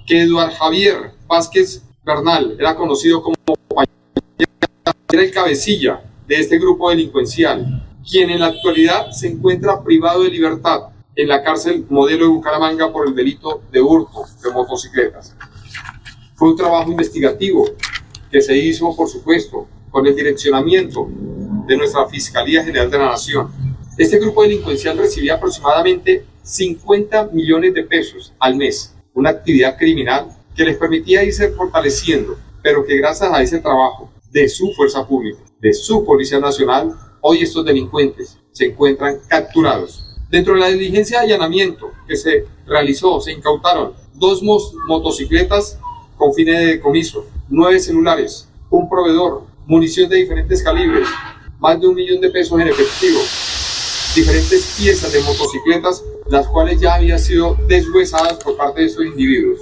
que 0.05 0.21
Eduard 0.21 0.53
Javier 0.53 1.11
Vázquez 1.27 1.81
Bernal 2.05 2.55
era 2.59 2.75
conocido 2.75 3.21
como 3.21 3.35
era 5.11 5.23
el 5.23 5.31
cabecilla 5.31 6.03
de 6.27 6.35
este 6.35 6.59
grupo 6.59 6.89
delincuencial, 6.89 7.83
quien 8.09 8.29
en 8.29 8.41
la 8.41 8.47
actualidad 8.47 9.11
se 9.11 9.27
encuentra 9.27 9.83
privado 9.83 10.23
de 10.23 10.29
libertad 10.29 10.89
en 11.15 11.27
la 11.29 11.41
cárcel 11.41 11.85
modelo 11.89 12.25
de 12.25 12.31
Bucaramanga 12.31 12.91
por 12.91 13.07
el 13.07 13.15
delito 13.15 13.61
de 13.71 13.81
hurto 13.81 14.25
de 14.43 14.51
motocicletas. 14.51 15.35
Fue 16.35 16.49
un 16.49 16.57
trabajo 16.57 16.91
investigativo 16.91 17.65
que 18.29 18.41
se 18.41 18.57
hizo, 18.57 18.93
por 18.95 19.07
supuesto, 19.07 19.67
con 19.89 20.05
el 20.05 20.15
direccionamiento 20.15 21.07
de 21.65 21.77
nuestra 21.77 22.07
Fiscalía 22.07 22.63
General 22.63 22.91
de 22.91 22.97
la 22.97 23.05
Nación. 23.11 23.49
Este 23.97 24.19
grupo 24.19 24.43
delincuencial 24.43 24.97
recibía 24.97 25.35
aproximadamente 25.35 26.25
50 26.43 27.29
millones 27.31 27.73
de 27.73 27.83
pesos 27.83 28.33
al 28.39 28.57
mes, 28.57 28.94
una 29.15 29.31
actividad 29.31 29.77
criminal 29.77 30.27
que 30.55 30.65
les 30.65 30.77
permitía 30.77 31.23
irse 31.23 31.49
fortaleciendo, 31.51 32.37
pero 32.61 32.85
que 32.85 32.97
gracias 32.97 33.31
a 33.33 33.41
ese 33.41 33.59
trabajo 33.59 34.11
de 34.29 34.47
su 34.47 34.71
fuerza 34.73 35.07
pública, 35.07 35.39
de 35.59 35.73
su 35.73 36.05
Policía 36.05 36.39
Nacional, 36.39 36.93
hoy 37.21 37.39
estos 37.41 37.65
delincuentes 37.65 38.37
se 38.51 38.65
encuentran 38.65 39.19
capturados. 39.27 40.17
Dentro 40.29 40.53
de 40.53 40.59
la 40.59 40.67
diligencia 40.67 41.19
de 41.19 41.25
allanamiento 41.25 41.91
que 42.07 42.15
se 42.15 42.45
realizó, 42.67 43.19
se 43.19 43.31
incautaron 43.31 43.93
dos 44.13 44.41
motocicletas 44.43 45.79
con 46.17 46.33
fines 46.33 46.59
de 46.59 46.65
decomiso, 46.65 47.25
nueve 47.49 47.79
celulares, 47.79 48.49
un 48.69 48.89
proveedor, 48.89 49.43
munición 49.65 50.09
de 50.09 50.17
diferentes 50.17 50.61
calibres, 50.61 51.07
más 51.59 51.79
de 51.79 51.87
un 51.87 51.95
millón 51.95 52.21
de 52.21 52.29
pesos 52.29 52.59
en 52.59 52.67
efectivo, 52.67 53.19
diferentes 54.15 54.75
piezas 54.77 55.11
de 55.11 55.19
motocicletas, 55.23 56.01
las 56.29 56.47
cuales 56.47 56.79
ya 56.79 56.95
habían 56.95 57.19
sido 57.19 57.57
deshuesadas 57.67 58.41
por 58.41 58.55
parte 58.55 58.79
de 58.79 58.87
estos 58.87 59.05
individuos. 59.05 59.59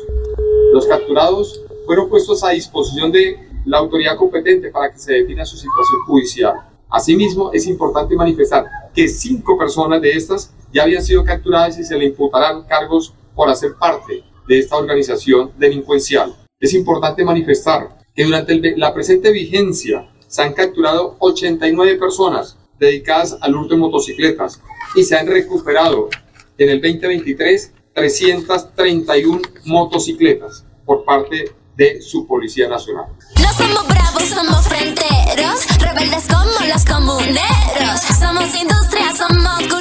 Los 0.71 0.85
capturados 0.85 1.61
fueron 1.87 2.07
puestos 2.07 2.43
a 2.43 2.49
disposición 2.49 3.11
de 3.11 3.39
la 3.65 3.79
autoridad 3.79 4.15
competente 4.15 4.69
para 4.69 4.91
que 4.91 4.99
se 4.99 5.13
defina 5.13 5.43
su 5.43 5.57
situación 5.57 6.01
judicial. 6.05 6.53
Asimismo, 6.87 7.51
es 7.51 7.65
importante 7.65 8.15
manifestar 8.15 8.65
que 8.93 9.07
cinco 9.07 9.57
personas 9.57 9.99
de 10.01 10.11
estas 10.11 10.53
ya 10.71 10.83
habían 10.83 11.03
sido 11.03 11.23
capturadas 11.23 11.79
y 11.79 11.83
se 11.83 11.97
le 11.97 12.05
imputarán 12.05 12.63
cargos 12.65 13.15
por 13.33 13.49
hacer 13.49 13.73
parte 13.79 14.23
de 14.47 14.59
esta 14.59 14.77
organización 14.77 15.51
delincuencial. 15.57 16.35
Es 16.59 16.75
importante 16.75 17.25
manifestar 17.25 17.97
que 18.13 18.23
durante 18.23 18.77
la 18.77 18.93
presente 18.93 19.31
vigencia 19.31 20.07
se 20.27 20.43
han 20.43 20.53
capturado 20.53 21.15
89 21.19 21.95
personas 21.95 22.57
dedicadas 22.83 23.37
al 23.41 23.55
hurto 23.55 23.75
de 23.75 23.79
motocicletas 23.79 24.61
y 24.95 25.03
se 25.03 25.17
han 25.17 25.27
recuperado 25.27 26.09
en 26.57 26.69
el 26.69 26.81
2023 26.81 27.73
331 27.93 29.41
motocicletas 29.65 30.65
por 30.85 31.05
parte 31.05 31.53
de 31.75 32.01
su 32.01 32.27
Policía 32.27 32.67
Nacional. 32.67 33.05
No 33.41 33.53
somos 33.53 33.87
bravos, 33.87 34.23
somos 34.23 34.67
fronteros, 34.67 35.65
rebeldes 35.79 36.27
como 36.27 36.67
los 36.67 36.85
comuneros. 36.85 37.99
Somos 38.19 38.53
industria, 38.55 39.15
somos 39.15 39.72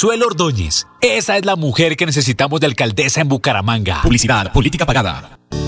Consuelo 0.00 0.28
Ordóñez. 0.28 0.86
Esa 1.02 1.36
es 1.36 1.44
la 1.44 1.56
mujer 1.56 1.94
que 1.94 2.06
necesitamos 2.06 2.58
de 2.58 2.66
alcaldesa 2.68 3.20
en 3.20 3.28
Bucaramanga. 3.28 4.00
Publicidad, 4.00 4.50
política 4.50 4.86
pagada. 4.86 5.38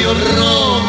rojos 0.00 0.82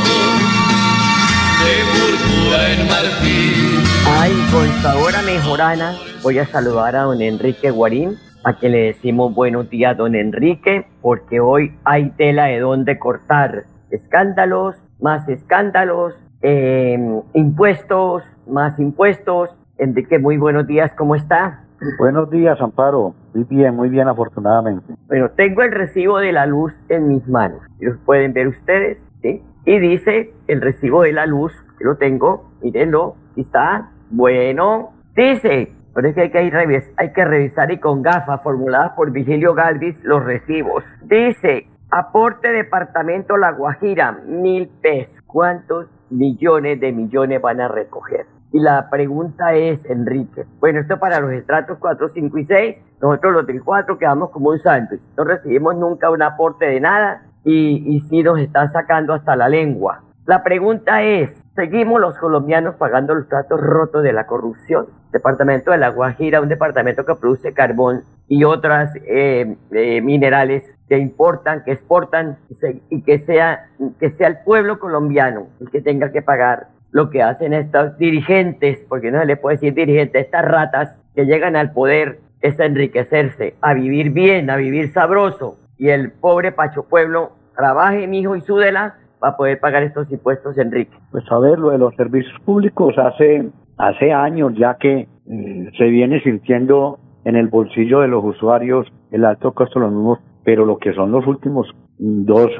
de 1.59 1.73
púrpura 1.91 2.71
en 2.71 2.87
marfil. 2.87 3.83
Ay, 4.07 4.31
con 4.51 4.67
sabor 4.81 5.15
a 5.15 5.21
mejorana, 5.21 5.95
voy 6.21 6.39
a 6.39 6.45
saludar 6.45 6.95
a 6.95 7.03
don 7.03 7.21
Enrique 7.21 7.69
Guarín, 7.69 8.17
a 8.45 8.53
quien 8.53 8.71
le 8.71 8.77
decimos 8.85 9.33
buenos 9.33 9.69
días, 9.69 9.97
don 9.97 10.15
Enrique, 10.15 10.87
porque 11.01 11.41
hoy 11.41 11.77
hay 11.83 12.11
tela 12.11 12.45
de 12.45 12.59
dónde 12.59 12.97
cortar. 12.97 13.65
Escándalos, 13.91 14.77
más 15.01 15.27
escándalos, 15.27 16.13
eh, 16.41 16.97
impuestos, 17.33 18.23
más 18.47 18.79
impuestos. 18.79 19.49
Enrique, 19.77 20.17
muy 20.17 20.37
buenos 20.37 20.65
días, 20.65 20.91
¿cómo 20.97 21.15
está? 21.15 21.65
Buenos 21.99 22.29
días, 22.29 22.59
Amparo. 22.61 23.15
Muy 23.33 23.43
bien, 23.45 23.75
muy 23.75 23.89
bien, 23.89 24.07
afortunadamente. 24.07 24.93
Bueno, 25.07 25.29
tengo 25.35 25.63
el 25.63 25.71
recibo 25.71 26.19
de 26.19 26.31
la 26.31 26.45
luz 26.45 26.73
en 26.89 27.07
mis 27.07 27.27
manos. 27.27 27.61
Los 27.79 27.97
pueden 28.05 28.33
ver 28.33 28.47
ustedes, 28.47 28.99
¿sí? 29.21 29.41
Y 29.65 29.79
dice 29.79 30.33
el 30.47 30.61
recibo 30.61 31.03
de 31.03 31.13
la 31.13 31.25
luz, 31.25 31.53
que 31.77 31.85
lo 31.85 31.95
tengo, 31.97 32.51
mírenlo, 32.61 33.15
está. 33.35 33.89
Bueno, 34.11 34.91
dice, 35.15 35.71
pero 35.95 36.09
es 36.09 36.15
que 36.15 36.21
hay 36.21 36.31
que, 36.31 36.51
revis- 36.51 36.91
hay 36.97 37.11
que 37.13 37.25
revisar 37.25 37.71
y 37.71 37.79
con 37.79 38.01
gafas 38.03 38.41
formuladas 38.43 38.91
por 38.95 39.11
Vigilio 39.11 39.53
Galvis 39.55 40.03
los 40.03 40.23
recibos. 40.23 40.83
Dice, 41.03 41.67
aporte 41.89 42.51
departamento 42.51 43.37
La 43.37 43.51
Guajira, 43.53 44.11
mil 44.27 44.69
pesos. 44.81 45.19
¿Cuántos 45.25 45.87
millones 46.11 46.79
de 46.79 46.91
millones 46.91 47.41
van 47.41 47.61
a 47.61 47.67
recoger? 47.67 48.27
Y 48.53 48.59
la 48.59 48.89
pregunta 48.89 49.53
es, 49.55 49.83
Enrique, 49.85 50.45
bueno, 50.59 50.79
esto 50.79 50.97
para 50.99 51.19
los 51.19 51.31
estratos 51.33 51.77
4, 51.79 52.07
5 52.09 52.37
y 52.37 52.45
6, 52.45 52.77
nosotros 53.01 53.33
los 53.33 53.47
del 53.47 53.63
4 53.63 53.97
quedamos 53.97 54.29
como 54.29 54.51
un 54.51 54.59
sándwich, 54.59 55.01
no 55.17 55.23
recibimos 55.25 55.75
nunca 55.75 56.09
un 56.11 56.21
aporte 56.21 56.65
de 56.65 56.79
nada 56.79 57.23
y, 57.43 57.83
y 57.95 57.99
sí 58.01 58.23
nos 58.23 58.39
están 58.39 58.71
sacando 58.71 59.13
hasta 59.13 59.35
la 59.35 59.49
lengua. 59.49 60.03
La 60.25 60.41
pregunta 60.43 61.01
es, 61.03 61.31
¿seguimos 61.55 61.99
los 61.99 62.17
colombianos 62.17 62.75
pagando 62.75 63.13
los 63.15 63.27
tratos 63.27 63.59
rotos 63.59 64.03
de 64.03 64.13
la 64.13 64.25
corrupción? 64.27 64.85
Departamento 65.11 65.71
de 65.71 65.79
La 65.79 65.89
Guajira, 65.89 66.39
un 66.39 66.47
departamento 66.47 67.03
que 67.05 67.15
produce 67.15 67.53
carbón 67.53 68.03
y 68.29 68.45
otras 68.45 68.95
eh, 69.05 69.57
eh, 69.71 70.01
minerales 70.01 70.63
que 70.87 70.97
importan, 70.97 71.63
que 71.65 71.71
exportan 71.73 72.37
y, 72.49 72.55
se- 72.55 72.81
y 72.89 73.01
que 73.01 73.19
sea 73.19 73.65
que 73.99 74.11
sea 74.11 74.27
el 74.27 74.37
pueblo 74.45 74.79
colombiano 74.79 75.47
el 75.59 75.69
que 75.71 75.81
tenga 75.81 76.11
que 76.11 76.21
pagar 76.21 76.67
lo 76.93 77.09
que 77.09 77.23
hacen 77.23 77.53
estos 77.53 77.97
dirigentes, 77.97 78.85
porque 78.87 79.11
no 79.11 79.19
se 79.19 79.25
le 79.25 79.35
puede 79.35 79.55
decir 79.55 79.73
dirigentes, 79.73 80.25
estas 80.25 80.45
ratas 80.45 80.99
que 81.15 81.25
llegan 81.25 81.55
al 81.55 81.73
poder 81.73 82.19
es 82.41 82.59
a 82.59 82.65
enriquecerse, 82.65 83.55
a 83.61 83.73
vivir 83.73 84.11
bien, 84.11 84.49
a 84.49 84.57
vivir 84.57 84.91
sabroso. 84.93 85.57
Y 85.77 85.89
el 85.89 86.11
pobre 86.11 86.51
Pacho 86.51 86.83
Pueblo 86.83 87.31
trabaje, 87.57 88.07
mi 88.07 88.19
hijo, 88.19 88.35
y 88.35 88.41
súdela 88.41 88.95
para 89.19 89.35
poder 89.35 89.59
pagar 89.59 89.81
estos 89.83 90.11
impuestos, 90.11 90.57
Enrique. 90.57 90.95
Pues 91.11 91.23
a 91.31 91.39
ver, 91.39 91.57
lo 91.57 91.71
de 91.71 91.79
los 91.79 91.95
servicios 91.95 92.39
públicos 92.45 92.93
hace, 92.97 93.49
hace 93.77 94.13
años 94.13 94.53
ya 94.55 94.75
que 94.75 95.07
eh, 95.29 95.71
se 95.77 95.85
viene 95.85 96.21
sintiendo 96.21 96.99
en 97.25 97.35
el 97.35 97.47
bolsillo 97.47 98.01
de 98.01 98.07
los 98.07 98.23
usuarios 98.23 98.85
el 99.11 99.25
alto 99.25 99.53
costo 99.53 99.79
de 99.79 99.85
los 99.85 99.95
mismos, 99.95 100.19
pero 100.43 100.65
lo 100.65 100.77
que 100.77 100.93
son 100.93 101.11
los 101.11 101.25
últimos 101.25 101.67
dos, 101.97 102.51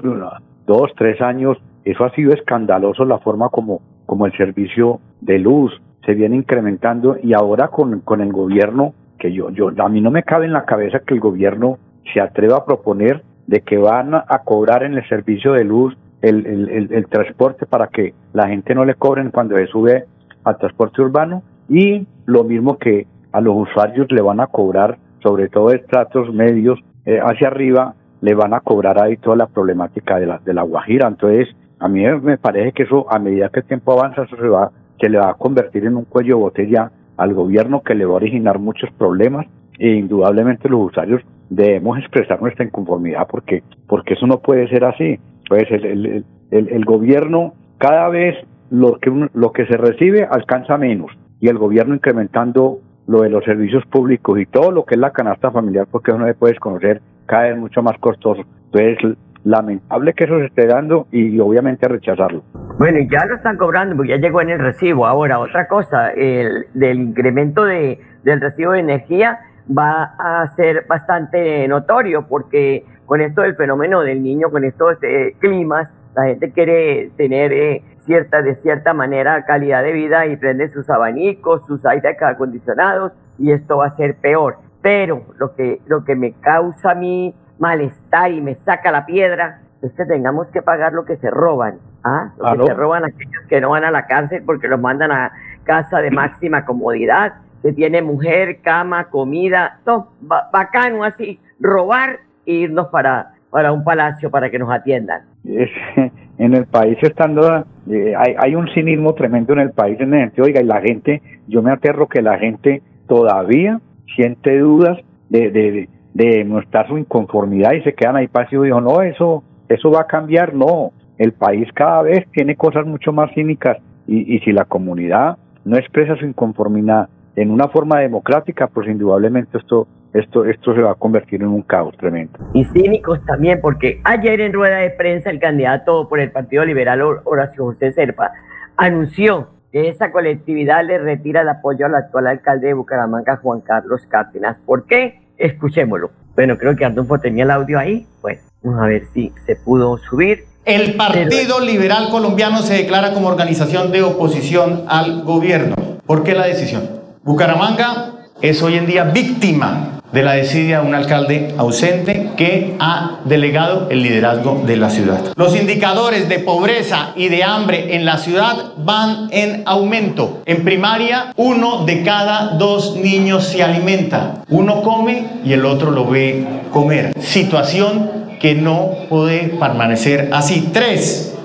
dos, 0.65 0.91
tres 0.98 1.22
años, 1.22 1.58
eso 1.84 2.06
ha 2.06 2.12
sido 2.12 2.34
escandaloso 2.34 3.06
la 3.06 3.19
forma 3.19 3.50
como, 3.50 3.82
como 4.13 4.28
el 4.28 4.38
servicio 4.38 4.99
de 5.21 5.39
luz 5.39 5.73
se 6.06 6.13
viene 6.13 6.36
incrementando 6.36 7.17
y 7.23 7.34
ahora 7.34 7.69
con, 7.69 8.02
con 8.02 8.21
el 8.21 8.32
gobierno, 8.32 8.93
que 9.17 9.34
yo, 9.34 9.49
yo, 9.49 9.71
a 9.76 9.89
mí 9.89 10.02
no 10.02 10.12
me 10.12 10.21
cabe 10.21 10.45
en 10.45 10.54
la 10.54 10.65
cabeza 10.65 10.99
que 10.99 11.15
el 11.15 11.19
gobierno 11.19 11.80
se 12.13 12.21
atreva 12.21 12.58
a 12.58 12.63
proponer 12.63 13.23
de 13.47 13.62
que 13.62 13.80
van 13.80 14.13
a 14.13 14.41
cobrar 14.45 14.84
en 14.84 14.93
el 14.93 15.10
servicio 15.10 15.54
de 15.54 15.63
luz 15.63 15.97
el, 16.21 16.45
el, 16.45 16.89
el, 16.91 17.08
transporte 17.08 17.65
para 17.65 17.88
que 17.88 18.13
la 18.34 18.47
gente 18.49 18.76
no 18.76 18.86
le 18.86 18.93
cobren 18.93 19.32
cuando 19.32 19.58
se 19.58 19.65
sube 19.65 20.06
al 20.43 20.60
transporte 20.60 21.02
urbano 21.02 21.41
y 21.67 22.06
lo 22.28 22.43
mismo 22.43 22.78
que 22.78 23.08
a 23.32 23.41
los 23.41 23.67
usuarios 23.67 24.06
le 24.12 24.21
van 24.21 24.41
a 24.41 24.45
cobrar, 24.45 24.99
sobre 25.23 25.49
todo 25.49 25.71
estratos 25.71 26.32
medios 26.32 26.78
eh, 27.08 27.17
hacia 27.19 27.47
arriba, 27.47 27.95
le 28.21 28.36
van 28.36 28.54
a 28.54 28.60
cobrar 28.60 29.02
ahí 29.02 29.17
toda 29.17 29.38
la 29.38 29.47
problemática 29.47 30.19
de 30.19 30.28
la, 30.28 30.38
de 30.38 30.54
la 30.54 30.62
Guajira. 30.62 31.08
Entonces, 31.08 31.47
a 31.84 31.88
mí 31.89 32.04
me 32.22 32.38
parece 32.38 32.72
que 32.72 32.84
eso, 32.84 33.06
a 33.12 33.19
medida 33.19 33.50
que 33.50 33.60
el 33.60 33.65
tiempo 33.65 33.93
avanza, 33.93 34.24
eso 34.24 34.36
se 34.38 34.48
va, 34.48 34.72
se 35.00 35.10
le 35.10 35.17
va 35.17 35.30
a 35.32 35.34
convertir 35.36 35.86
en 35.86 35.98
un 35.98 36.06
cuello 36.06 36.36
de 36.38 36.41
botella 36.43 36.91
al 37.17 37.34
gobierno 37.34 37.82
que 37.84 37.93
le 37.96 38.06
va 38.06 38.13
a 38.13 38.15
originar 38.15 38.58
muchos 38.60 38.89
problemas 38.98 39.46
e 39.78 39.89
indudablemente 39.89 40.69
los 40.69 40.88
usuarios 40.91 41.22
debemos 41.50 41.98
expresar 42.00 42.41
nuestra 42.41 42.65
inconformidad 42.65 43.28
porque, 43.30 43.63
porque 43.88 44.13
eso 44.13 44.26
no 44.28 44.39
puede 44.39 44.67
ser 44.69 44.84
así. 44.86 45.19
Pues 45.50 45.65
el, 45.69 45.86
el, 45.86 46.26
el, 46.52 46.69
el 46.69 46.86
gobierno 46.86 47.54
cada 47.78 48.08
vez 48.10 48.36
lo 48.72 48.98
que, 49.00 49.10
uno- 49.10 49.30
lo 49.34 49.52
que 49.52 49.65
se 49.67 49.78
recibe 49.78 50.26
alcanza 50.30 50.78
menos 50.78 51.12
y 51.39 51.50
el 51.50 51.58
gobierno 51.58 51.93
incrementando 51.96 52.80
lo 53.08 53.22
de 53.22 53.30
los 53.30 53.43
servicios 53.43 53.86
públicos 53.88 54.39
y 54.39 54.46
todo 54.46 54.72
lo 54.72 54.86
que 54.86 54.96
es 54.96 55.00
la 55.02 55.12
canasta 55.12 55.52
familiar 55.52 55.86
porque 55.91 56.12
eso 56.12 56.19
no 56.19 56.26
se 56.28 56.34
puede 56.34 56.54
desconocer 56.54 57.02
cada 57.26 57.43
vez 57.50 57.58
mucho 57.58 57.84
más 57.84 57.98
costoso. 58.00 58.43
Entonces, 58.72 59.17
lamentable 59.43 60.13
que 60.13 60.23
eso 60.23 60.39
se 60.39 60.45
esté 60.45 60.67
dando 60.67 61.08
y 61.12 61.39
obviamente 61.39 61.88
rechazarlo. 61.88 62.43
Bueno, 62.77 62.99
ya 63.12 63.25
lo 63.25 63.36
están 63.36 63.58
cobrando 63.58 63.95
porque 63.95 64.12
ya 64.12 64.17
llegó 64.17 64.41
en 64.41 64.49
el 64.49 64.60
recibo. 64.60 65.06
Ahora, 65.06 65.39
otra 65.39 65.67
cosa, 65.67 66.12
el 66.12 66.67
del 66.73 66.99
incremento 66.99 67.65
de, 67.65 67.99
del 68.23 68.41
recibo 68.41 68.71
de 68.71 68.79
energía 68.79 69.39
va 69.69 70.15
a 70.17 70.47
ser 70.56 70.86
bastante 70.88 71.67
notorio 71.67 72.27
porque 72.27 72.86
con 73.06 73.21
esto 73.21 73.41
del 73.41 73.56
fenómeno 73.56 74.01
del 74.01 74.23
niño, 74.23 74.49
con 74.49 74.63
estos 74.63 74.97
climas, 75.39 75.91
la 76.15 76.25
gente 76.25 76.51
quiere 76.51 77.12
tener 77.17 77.51
eh, 77.51 77.84
cierta, 78.06 78.41
de 78.41 78.56
cierta 78.56 78.93
manera 78.93 79.45
calidad 79.45 79.84
de 79.84 79.93
vida 79.93 80.25
y 80.27 80.38
prende 80.38 80.69
sus 80.69 80.89
abanicos, 80.89 81.65
sus 81.65 81.86
aire 81.86 82.15
acondicionados 82.19 83.12
y 83.39 83.51
esto 83.51 83.77
va 83.77 83.88
a 83.88 83.95
ser 83.95 84.15
peor. 84.15 84.58
Pero 84.82 85.23
lo 85.38 85.56
que, 85.56 85.79
lo 85.88 86.03
que 86.03 86.15
me 86.15 86.34
causa 86.34 86.91
a 86.91 86.95
mí 86.95 87.34
malestar 87.60 88.32
y 88.32 88.42
me 88.42 88.56
saca 88.56 88.92
la 88.92 89.06
piedra 89.06 89.60
es 89.82 89.92
que 89.94 90.06
tengamos 90.06 90.48
que 90.48 90.62
pagar 90.62 90.94
lo 90.94 91.04
que 91.06 91.18
se 91.18 91.30
roban. 91.30 91.76
¿ah? 92.04 92.32
Lo 92.38 92.44
que 92.44 92.68
se 92.68 92.74
roban 92.74 93.04
aquellos 93.06 93.44
que 93.50 93.60
no 93.62 93.72
van 93.72 93.84
a 93.84 93.92
la 93.92 94.06
cárcel 94.08 94.42
porque 94.46 94.68
los 94.68 94.80
mandan 94.80 95.12
a 95.12 95.32
casa 95.63 96.00
de 96.00 96.10
máxima 96.12 96.66
comodidad, 96.66 97.34
que 97.62 97.74
tiene 97.74 98.02
mujer, 98.02 98.60
cama, 98.62 99.06
comida, 99.06 99.80
todo 99.86 100.10
ba- 100.22 100.50
bacano 100.52 101.04
así, 101.04 101.39
robar 101.60 102.20
e 102.46 102.54
irnos 102.54 102.88
para, 102.88 103.34
para 103.50 103.72
un 103.72 103.84
palacio 103.84 104.30
para 104.32 104.50
que 104.50 104.60
nos 104.60 104.72
atiendan. 104.72 105.22
Es- 105.46 105.70
en 106.38 106.54
el 106.56 106.66
país 106.66 106.98
estando 107.02 107.66
eh, 107.89 108.13
hay, 108.18 108.36
hay 108.39 108.56
un 108.56 108.68
cinismo 108.70 109.13
tremendo 109.13 109.54
en 109.54 109.60
el 109.60 109.72
país 109.72 110.00
en 110.00 110.13
el 110.13 110.22
sentido, 110.24 110.46
oiga 110.46 110.62
y 110.62 110.66
la 110.66 110.82
gente 110.82 111.22
yo 111.48 111.62
me 111.62 111.72
aterro 111.72 112.08
que 112.08 112.22
la 112.22 112.38
gente 112.39 112.82
todavía 113.08 113.80
siente 114.16 114.58
dudas 114.60 114.98
de, 115.30 115.52
de, 115.52 115.89
de 116.13 116.43
mostrar 116.45 116.88
su 116.88 116.97
inconformidad 116.97 117.73
y 117.73 117.82
se 117.82 117.93
quedan 117.93 118.15
ahí 118.17 118.28
pasivos 118.28 118.65
y 118.65 118.67
digo 118.67 118.82
no 118.82 119.02
eso 119.02 119.43
eso 119.69 119.89
va 119.91 120.02
a 120.02 120.08
cambiar 120.08 120.54
no 120.54 120.91
el 121.17 121.34
país 121.34 121.67
cada 121.73 122.02
vez 122.04 122.26
tiene 122.32 122.56
cosas 122.56 122.86
mucho 122.86 123.12
más 123.12 123.32
cínicas 123.34 123.78
y, 124.08 124.36
y 124.36 124.39
si 124.41 124.52
la 124.52 124.65
comunidad 124.65 125.38
no 125.65 125.78
expresa 125.78 126.15
su 126.17 126.26
inconformidad 126.26 127.10
en 127.36 127.49
una 127.49 127.67
forma 127.69 127.99
democrática 127.99 128.67
pues 128.67 128.88
indudablemente 128.88 129.58
esto 129.58 129.88
esto 130.13 130.45
esto 130.45 130.76
se 130.76 130.82
va 130.82 130.91
a 130.91 130.95
convertir 130.95 131.41
en 131.41 131.47
un 131.47 131.63
caos 131.63 131.97
tremendo 131.97 132.38
Y 132.54 132.65
cínicos 132.65 133.19
también, 133.26 133.60
porque 133.62 133.99
ayer 134.04 134.41
en 134.41 134.54
rueda 134.54 134.78
de 134.78 134.91
prensa 134.91 135.32
el 135.32 135.39
candidato 135.39 136.08
por 136.08 136.19
el 136.19 136.30
Partido 136.32 136.63
Liberal, 136.65 137.02
Hor- 137.02 137.21
Horacio 137.23 137.63
José 137.65 137.91
Serpa, 137.93 138.30
anunció 138.78 139.47
que 139.71 139.89
esa 139.89 140.12
colectividad 140.12 140.86
le 140.86 140.99
retira 140.99 141.41
el 141.41 141.49
apoyo 141.49 141.88
al 141.88 141.95
actual 141.95 142.28
alcalde 142.28 142.67
de 142.67 142.73
Bucaramanga, 142.76 143.38
Juan 143.38 143.62
Carlos 143.62 144.06
Cárdenas. 144.08 144.58
¿Por 144.67 144.86
qué? 144.86 145.19
Escuchémoslo. 145.38 146.12
Bueno, 146.36 146.58
creo 146.58 146.76
que 146.76 146.86
Arnulfo 146.86 147.19
tenía 147.19 147.43
el 147.43 147.52
audio 147.52 147.80
ahí. 147.80 148.08
Bueno, 148.22 148.41
vamos 148.63 148.82
a 148.82 148.88
ver 148.88 149.08
si 149.13 149.32
se 149.46 149.56
pudo 149.56 149.98
subir. 149.98 150.46
El 150.65 150.96
Partido 150.96 151.60
Liberal 151.60 152.10
Colombiano 152.10 152.60
se 152.60 152.74
declara 152.74 153.13
como 153.13 153.28
organización 153.28 153.91
de 153.91 154.02
oposición 154.02 154.86
al 154.88 155.24
gobierno. 155.24 155.76
¿Por 156.06 156.24
qué 156.24 156.34
la 156.34 156.48
decisión? 156.48 156.89
Bucaramanga 157.24 158.13
es 158.41 158.62
hoy 158.62 158.76
en 158.76 158.86
día 158.86 159.04
víctima 159.06 160.02
de 160.13 160.23
la 160.23 160.34
desidia 160.34 160.80
de 160.80 160.88
un 160.88 160.95
alcalde 160.95 161.54
ausente 161.58 162.30
que 162.38 162.76
ha 162.80 163.19
delegado 163.26 163.88
el 163.89 164.04
liderazgo 164.04 164.62
de 164.65 164.78
la 164.78 164.89
ciudad. 164.89 165.34
Los 165.36 165.56
indicadores 165.56 166.30
de 166.30 166.39
pobreza 166.39 167.13
y 167.15 167.30
de 167.30 167.43
hambre 167.43 167.95
en 167.95 168.06
la 168.06 168.17
ciudad 168.17 168.73
van 168.78 169.28
en 169.32 169.63
aumento. 169.65 170.41
En 170.45 170.63
primaria, 170.63 171.34
uno 171.36 171.86
de 171.86 172.04
cada 172.04 172.58
dos 172.58 172.95
niños 172.95 173.45
se 173.45 173.63
alimenta. 173.63 174.43
Uno 174.49 174.84
come 174.84 175.26
y 175.43 175.54
el 175.54 175.65
otro 175.65 175.89
lo 175.89 176.06
ve 176.06 176.45
comer. 176.71 177.13
Situación 177.19 178.38
que 178.39 178.56
no 178.56 178.91
puede 179.10 179.49
permanecer 179.60 180.30
así. 180.32 180.69
Tres, 180.71 181.36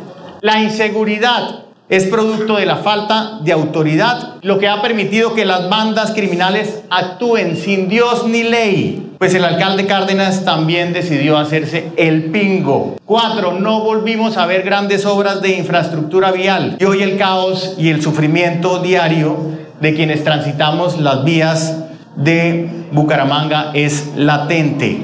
la 0.41 0.63
inseguridad 0.63 1.68
es 1.89 2.05
producto 2.05 2.57
de 2.57 2.67
la 2.67 2.77
falta 2.77 3.39
de 3.43 3.53
autoridad, 3.53 4.35
lo 4.43 4.59
que 4.59 4.69
ha 4.69 4.83
permitido 4.83 5.35
que 5.35 5.47
las 5.47 5.71
bandas 5.71 6.13
criminales 6.13 6.83
actúen 6.91 7.57
sin 7.57 7.89
Dios 7.89 8.27
ni 8.27 8.43
ley. 8.43 9.13
Pues 9.19 9.35
el 9.35 9.45
alcalde 9.45 9.87
Cárdenas 9.87 10.45
también 10.45 10.93
decidió 10.93 11.39
hacerse 11.39 11.91
el 11.97 12.25
pingo. 12.25 12.97
Cuatro, 13.05 13.53
no 13.53 13.83
volvimos 13.83 14.37
a 14.37 14.47
ver 14.47 14.63
grandes 14.63 15.07
obras 15.07 15.41
de 15.41 15.57
infraestructura 15.57 16.31
vial. 16.31 16.77
Y 16.79 16.85
hoy 16.85 17.03
el 17.03 17.17
caos 17.17 17.75
y 17.79 17.89
el 17.89 18.03
sufrimiento 18.03 18.81
diario 18.81 19.37
de 19.81 19.95
quienes 19.95 20.23
transitamos 20.23 21.01
las 21.01 21.25
vías 21.25 21.79
de 22.17 22.69
Bucaramanga 22.93 23.71
es 23.75 24.13
latente. 24.15 25.03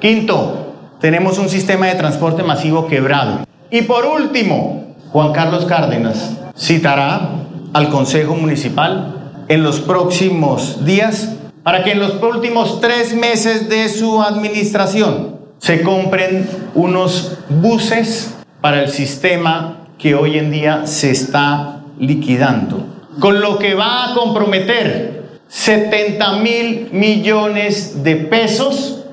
Quinto, 0.00 0.74
tenemos 1.00 1.38
un 1.38 1.48
sistema 1.48 1.86
de 1.86 1.94
transporte 1.94 2.42
masivo 2.42 2.86
quebrado. 2.86 3.46
Y 3.70 3.82
por 3.82 4.04
último, 4.04 4.93
Juan 5.14 5.32
Carlos 5.32 5.64
Cárdenas 5.66 6.32
citará 6.58 7.46
al 7.72 7.88
Consejo 7.88 8.34
Municipal 8.34 9.44
en 9.46 9.62
los 9.62 9.78
próximos 9.78 10.84
días 10.84 11.36
para 11.62 11.84
que 11.84 11.92
en 11.92 12.00
los 12.00 12.20
últimos 12.20 12.80
tres 12.80 13.14
meses 13.14 13.68
de 13.68 13.88
su 13.88 14.20
administración 14.20 15.36
se 15.58 15.82
compren 15.82 16.50
unos 16.74 17.38
buses 17.48 18.34
para 18.60 18.82
el 18.82 18.90
sistema 18.90 19.86
que 19.98 20.16
hoy 20.16 20.36
en 20.36 20.50
día 20.50 20.84
se 20.88 21.12
está 21.12 21.84
liquidando, 21.96 22.84
con 23.20 23.40
lo 23.40 23.60
que 23.60 23.74
va 23.74 24.10
a 24.10 24.14
comprometer 24.14 25.38
70 25.46 26.38
mil 26.38 26.88
millones 26.90 28.02
de 28.02 28.16
pesos 28.16 29.03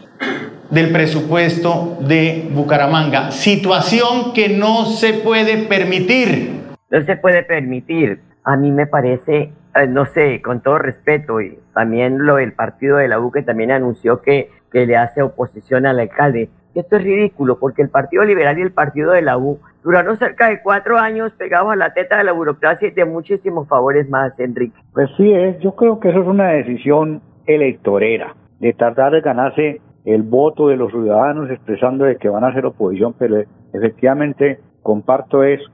del 0.71 0.91
presupuesto 0.91 1.97
de 1.99 2.49
Bucaramanga. 2.51 3.31
Situación 3.31 4.33
que 4.33 4.49
no 4.49 4.85
se 4.85 5.13
puede 5.13 5.57
permitir. 5.67 6.61
No 6.89 7.01
se 7.01 7.17
puede 7.17 7.43
permitir. 7.43 8.21
A 8.43 8.55
mí 8.55 8.71
me 8.71 8.87
parece, 8.87 9.51
eh, 9.75 9.87
no 9.87 10.05
sé, 10.05 10.41
con 10.41 10.61
todo 10.61 10.79
respeto, 10.79 11.41
y 11.41 11.59
también 11.73 12.25
lo 12.25 12.37
del 12.37 12.53
partido 12.53 12.97
de 12.97 13.09
la 13.09 13.19
U 13.19 13.31
que 13.31 13.43
también 13.43 13.71
anunció 13.71 14.21
que, 14.21 14.49
que 14.71 14.85
le 14.85 14.95
hace 14.95 15.21
oposición 15.21 15.85
al 15.85 15.99
alcalde. 15.99 16.49
Esto 16.73 16.95
es 16.95 17.03
ridículo, 17.03 17.59
porque 17.59 17.81
el 17.81 17.89
Partido 17.89 18.23
Liberal 18.23 18.57
y 18.57 18.61
el 18.61 18.71
Partido 18.71 19.11
de 19.11 19.21
la 19.21 19.37
U 19.37 19.59
duraron 19.83 20.15
cerca 20.15 20.47
de 20.49 20.61
cuatro 20.61 20.97
años 20.97 21.33
pegados 21.33 21.73
a 21.73 21.75
la 21.75 21.93
teta 21.93 22.17
de 22.17 22.23
la 22.23 22.31
burocracia 22.31 22.87
y 22.87 22.91
de 22.91 23.03
muchísimos 23.03 23.67
favores 23.67 24.09
más, 24.09 24.39
Enrique. 24.39 24.79
Pues 24.93 25.09
sí, 25.17 25.33
es, 25.33 25.59
yo 25.59 25.75
creo 25.75 25.99
que 25.99 26.09
eso 26.09 26.21
es 26.21 26.27
una 26.27 26.47
decisión 26.47 27.21
electorera, 27.45 28.35
de 28.59 28.71
tratar 28.71 29.11
de 29.11 29.19
ganarse 29.19 29.81
el 30.05 30.23
voto 30.23 30.67
de 30.67 30.77
los 30.77 30.91
ciudadanos 30.91 31.49
expresando 31.49 32.05
de 32.05 32.17
que 32.17 32.29
van 32.29 32.43
a 32.43 32.47
hacer 32.47 32.65
oposición, 32.65 33.13
pero 33.17 33.43
efectivamente 33.73 34.59
comparto 34.81 35.43
eso. 35.43 35.69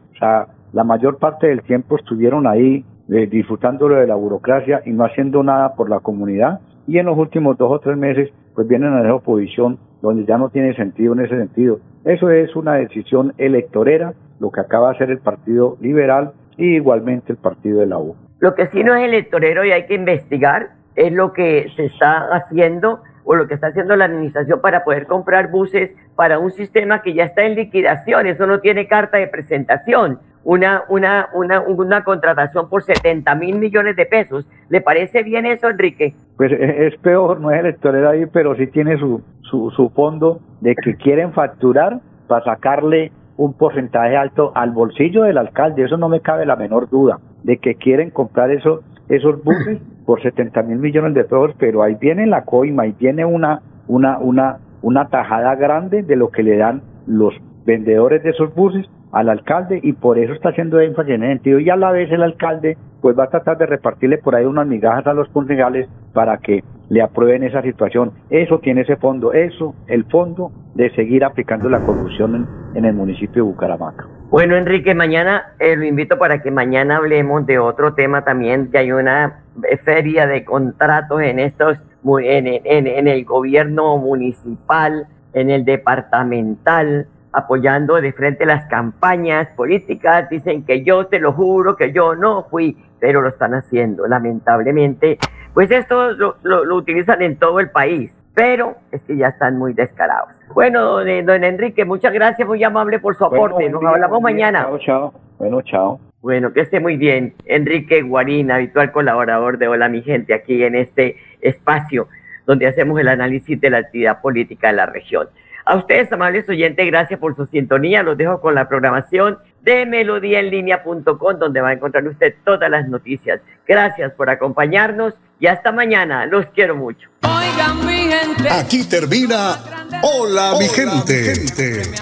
La 0.73 0.83
mayor 0.83 1.17
parte 1.17 1.47
del 1.47 1.61
tiempo 1.61 1.95
estuvieron 1.95 2.45
ahí 2.45 2.83
eh, 3.09 3.27
disfrutando 3.27 3.87
de 3.87 4.05
la 4.05 4.15
burocracia 4.15 4.81
y 4.85 4.91
no 4.91 5.05
haciendo 5.05 5.43
nada 5.43 5.75
por 5.75 5.89
la 5.89 5.99
comunidad. 5.99 6.59
Y 6.87 6.97
en 6.97 7.05
los 7.05 7.17
últimos 7.17 7.57
dos 7.57 7.71
o 7.71 7.79
tres 7.79 7.97
meses, 7.97 8.29
pues 8.53 8.67
vienen 8.67 8.93
a 8.93 8.99
hacer 8.99 9.11
oposición 9.11 9.77
donde 10.01 10.25
ya 10.25 10.37
no 10.37 10.49
tiene 10.49 10.75
sentido 10.75 11.13
en 11.13 11.21
ese 11.21 11.37
sentido. 11.37 11.79
Eso 12.03 12.29
es 12.29 12.55
una 12.55 12.75
decisión 12.75 13.33
electorera, 13.37 14.13
lo 14.39 14.51
que 14.51 14.61
acaba 14.61 14.89
de 14.89 14.95
hacer 14.95 15.11
el 15.11 15.19
Partido 15.19 15.77
Liberal 15.79 16.31
y 16.57 16.75
igualmente 16.75 17.31
el 17.31 17.37
Partido 17.37 17.79
de 17.79 17.87
la 17.87 17.97
U. 17.97 18.15
Lo 18.39 18.55
que 18.55 18.67
sí 18.67 18.83
no 18.83 18.95
es 18.95 19.05
electorero 19.05 19.65
y 19.65 19.71
hay 19.71 19.85
que 19.85 19.95
investigar 19.95 20.69
es 20.95 21.11
lo 21.11 21.33
que 21.33 21.67
se 21.75 21.85
está 21.85 22.27
haciendo 22.33 22.99
o 23.27 23.35
lo 23.35 23.45
que 23.47 23.55
está 23.55 23.67
haciendo 23.67 23.95
la 23.97 24.05
administración 24.05 24.61
para 24.61 24.85
poder 24.85 25.05
comprar 25.05 25.51
buses 25.51 25.91
para 26.15 26.39
un 26.39 26.49
sistema 26.51 27.01
que 27.01 27.13
ya 27.13 27.25
está 27.25 27.43
en 27.43 27.55
liquidación. 27.55 28.25
Eso 28.25 28.47
no 28.47 28.61
tiene 28.61 28.87
carta 28.87 29.17
de 29.17 29.27
presentación. 29.27 30.19
Una, 30.45 30.83
una, 30.87 31.27
una, 31.33 31.59
una 31.59 32.05
contratación 32.05 32.69
por 32.69 32.83
70 32.83 33.35
mil 33.35 33.59
millones 33.59 33.97
de 33.97 34.05
pesos. 34.05 34.47
¿Le 34.69 34.79
parece 34.79 35.23
bien 35.23 35.45
eso, 35.45 35.69
Enrique? 35.69 36.13
Pues 36.37 36.53
e- 36.53 36.87
es 36.87 36.97
peor, 36.99 37.41
no 37.41 37.51
es 37.51 37.59
electorero 37.59 38.09
ahí, 38.09 38.25
pero 38.27 38.55
sí 38.55 38.67
tiene 38.67 38.97
su, 38.97 39.21
su, 39.41 39.71
su 39.71 39.89
fondo 39.89 40.39
de 40.61 40.75
que 40.75 40.95
quieren 40.95 41.33
facturar 41.33 41.99
para 42.29 42.45
sacarle 42.45 43.11
un 43.35 43.53
porcentaje 43.53 44.15
alto 44.15 44.53
al 44.55 44.71
bolsillo 44.71 45.23
del 45.23 45.37
alcalde. 45.37 45.83
Eso 45.83 45.97
no 45.97 46.07
me 46.07 46.21
cabe 46.21 46.45
la 46.45 46.55
menor 46.55 46.89
duda, 46.89 47.19
de 47.43 47.57
que 47.57 47.75
quieren 47.75 48.09
comprar 48.09 48.49
eso, 48.51 48.83
esos 49.09 49.43
buses 49.43 49.79
por 50.07 50.21
70 50.21 50.63
mil 50.63 50.77
millones 50.77 51.13
de 51.13 51.25
pesos, 51.25 51.51
pero 51.59 51.83
ahí 51.83 51.95
viene 51.99 52.25
la 52.27 52.45
coima, 52.45 52.83
ahí 52.83 52.95
viene 52.97 53.25
una, 53.25 53.61
una, 53.89 54.17
una, 54.19 54.57
una 54.81 55.09
tajada 55.09 55.53
grande 55.55 56.01
de 56.01 56.15
lo 56.15 56.29
que 56.29 56.43
le 56.43 56.55
dan 56.55 56.81
los 57.05 57.33
vendedores 57.65 58.23
de 58.23 58.29
esos 58.29 58.55
buses 58.55 58.89
al 59.11 59.27
alcalde 59.27 59.81
y 59.83 59.91
por 59.91 60.17
eso 60.17 60.31
está 60.31 60.49
haciendo 60.49 60.79
énfasis 60.79 61.15
en 61.15 61.23
ese 61.23 61.33
sentido 61.33 61.59
y 61.59 61.69
a 61.69 61.75
la 61.75 61.91
vez 61.91 62.09
el 62.09 62.23
alcalde 62.23 62.77
pues 63.01 63.19
va 63.19 63.25
a 63.25 63.29
tratar 63.29 63.57
de 63.57 63.65
repartirle 63.65 64.17
por 64.17 64.33
ahí 64.33 64.45
unas 64.45 64.65
migajas 64.65 65.05
a 65.07 65.13
los 65.13 65.27
concejales 65.29 65.89
para 66.13 66.37
que 66.37 66.63
le 66.89 67.01
aprueben 67.01 67.43
esa 67.43 67.61
situación. 67.61 68.13
Eso 68.29 68.59
tiene 68.59 68.81
ese 68.81 68.95
fondo, 68.95 69.33
eso, 69.33 69.75
el 69.87 70.05
fondo 70.05 70.51
de 70.73 70.89
seguir 70.91 71.25
aplicando 71.25 71.67
la 71.69 71.79
corrupción 71.79 72.47
en, 72.75 72.85
el 72.85 72.93
municipio 72.93 73.43
de 73.43 73.49
Bucaramanga. 73.49 74.05
Bueno, 74.29 74.55
Enrique, 74.55 74.95
mañana 74.95 75.53
eh, 75.59 75.75
lo 75.75 75.83
invito 75.83 76.17
para 76.17 76.41
que 76.41 76.49
mañana 76.49 76.97
hablemos 76.97 77.45
de 77.45 77.59
otro 77.59 77.93
tema 77.93 78.23
también, 78.23 78.71
que 78.71 78.77
hay 78.77 78.91
una 78.91 79.41
feria 79.83 80.27
de 80.27 80.43
contratos 80.45 81.21
en 81.21 81.39
estos, 81.39 81.77
en, 82.21 82.47
en- 82.47 82.87
en 82.87 83.07
el 83.07 83.25
gobierno 83.25 83.97
municipal, 83.97 85.07
en 85.33 85.49
el 85.49 85.65
departamental, 85.65 87.07
apoyando 87.31 87.95
de 88.01 88.11
frente 88.13 88.45
las 88.45 88.65
campañas 88.65 89.47
políticas. 89.55 90.29
Dicen 90.29 90.63
que 90.63 90.83
yo 90.83 91.07
te 91.07 91.19
lo 91.19 91.33
juro, 91.33 91.75
que 91.75 91.91
yo 91.91 92.15
no 92.15 92.43
fui, 92.49 92.77
pero 92.99 93.21
lo 93.21 93.29
están 93.29 93.53
haciendo, 93.53 94.07
lamentablemente. 94.07 95.19
Pues 95.53 95.69
esto 95.71 96.11
lo, 96.13 96.35
lo- 96.43 96.65
lo 96.65 96.75
utilizan 96.75 97.21
en 97.21 97.37
todo 97.37 97.59
el 97.59 97.69
país, 97.69 98.11
pero 98.33 98.75
es 98.91 99.01
que 99.03 99.17
ya 99.17 99.27
están 99.29 99.57
muy 99.57 99.73
descarados. 99.73 100.29
Bueno, 100.53 101.03
don, 101.03 101.25
don 101.25 101.43
Enrique, 101.43 101.83
muchas 101.85 102.13
gracias, 102.13 102.47
muy 102.47 102.63
amable 102.63 102.99
por 102.99 103.15
su 103.15 103.25
aporte. 103.25 103.53
Bueno, 103.55 103.71
Nos 103.71 103.81
día, 103.81 103.89
hablamos 103.89 104.21
mañana. 104.21 104.61
Chao, 104.63 104.79
chao. 104.79 105.13
Bueno, 105.39 105.61
chao. 105.61 105.99
Bueno, 106.21 106.51
que 106.51 106.61
esté 106.61 106.79
muy 106.79 106.97
bien. 106.97 107.35
Enrique 107.45 108.01
Guarín, 108.01 108.51
habitual 108.51 108.91
colaborador 108.91 109.57
de 109.57 109.67
Hola 109.67 109.87
Mi 109.87 110.01
Gente, 110.01 110.33
aquí 110.33 110.63
en 110.63 110.75
este 110.75 111.17
espacio 111.41 112.07
donde 112.47 112.65
hacemos 112.65 112.99
el 112.99 113.09
análisis 113.09 113.59
de 113.59 113.69
la 113.69 113.79
actividad 113.79 114.21
política 114.21 114.69
de 114.69 114.73
la 114.73 114.85
región. 114.87 115.27
A 115.65 115.75
ustedes, 115.75 116.11
amables 116.13 116.47
oyentes, 116.47 116.87
gracias 116.87 117.19
por 117.19 117.35
su 117.35 117.45
sintonía. 117.45 118.01
Los 118.01 118.17
dejo 118.17 118.39
con 118.39 118.55
la 118.55 118.69
programación 118.69 119.37
de 119.63 119.85
melodíaenlínea.com, 119.85 121.39
donde 121.39 121.59
va 121.59 121.69
a 121.69 121.73
encontrar 121.73 122.07
usted 122.07 122.35
todas 122.45 122.71
las 122.71 122.87
noticias. 122.87 123.41
Gracias 123.67 124.13
por 124.13 124.29
acompañarnos 124.29 125.13
y 125.39 125.47
hasta 125.47 125.71
mañana. 125.71 126.25
Los 126.25 126.47
quiero 126.53 126.75
mucho. 126.75 127.09
Oigan 127.21 127.85
mi 127.85 128.09
gente. 128.09 128.49
Aquí 128.49 128.83
termina 128.83 129.59
Hola, 130.01 130.55
mi 130.59 130.67
gente. 130.67 131.33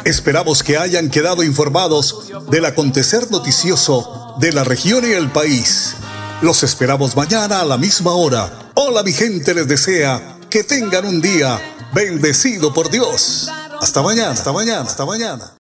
Esperamos 0.03 0.63
que 0.63 0.77
hayan 0.77 1.09
quedado 1.09 1.43
informados 1.43 2.31
del 2.49 2.65
acontecer 2.65 3.29
noticioso 3.31 4.35
de 4.39 4.51
la 4.51 4.63
región 4.63 5.05
y 5.05 5.13
el 5.13 5.29
país. 5.29 5.95
Los 6.41 6.63
esperamos 6.63 7.15
mañana 7.15 7.61
a 7.61 7.65
la 7.65 7.77
misma 7.77 8.11
hora. 8.13 8.49
Hola, 8.73 9.03
mi 9.03 9.13
gente 9.13 9.53
les 9.53 9.67
desea 9.67 10.37
que 10.49 10.63
tengan 10.63 11.05
un 11.05 11.21
día 11.21 11.59
bendecido 11.93 12.73
por 12.73 12.89
Dios. 12.89 13.49
Hasta 13.79 14.01
mañana, 14.01 14.31
hasta 14.31 14.51
mañana, 14.51 14.81
hasta 14.81 15.05
mañana. 15.05 15.51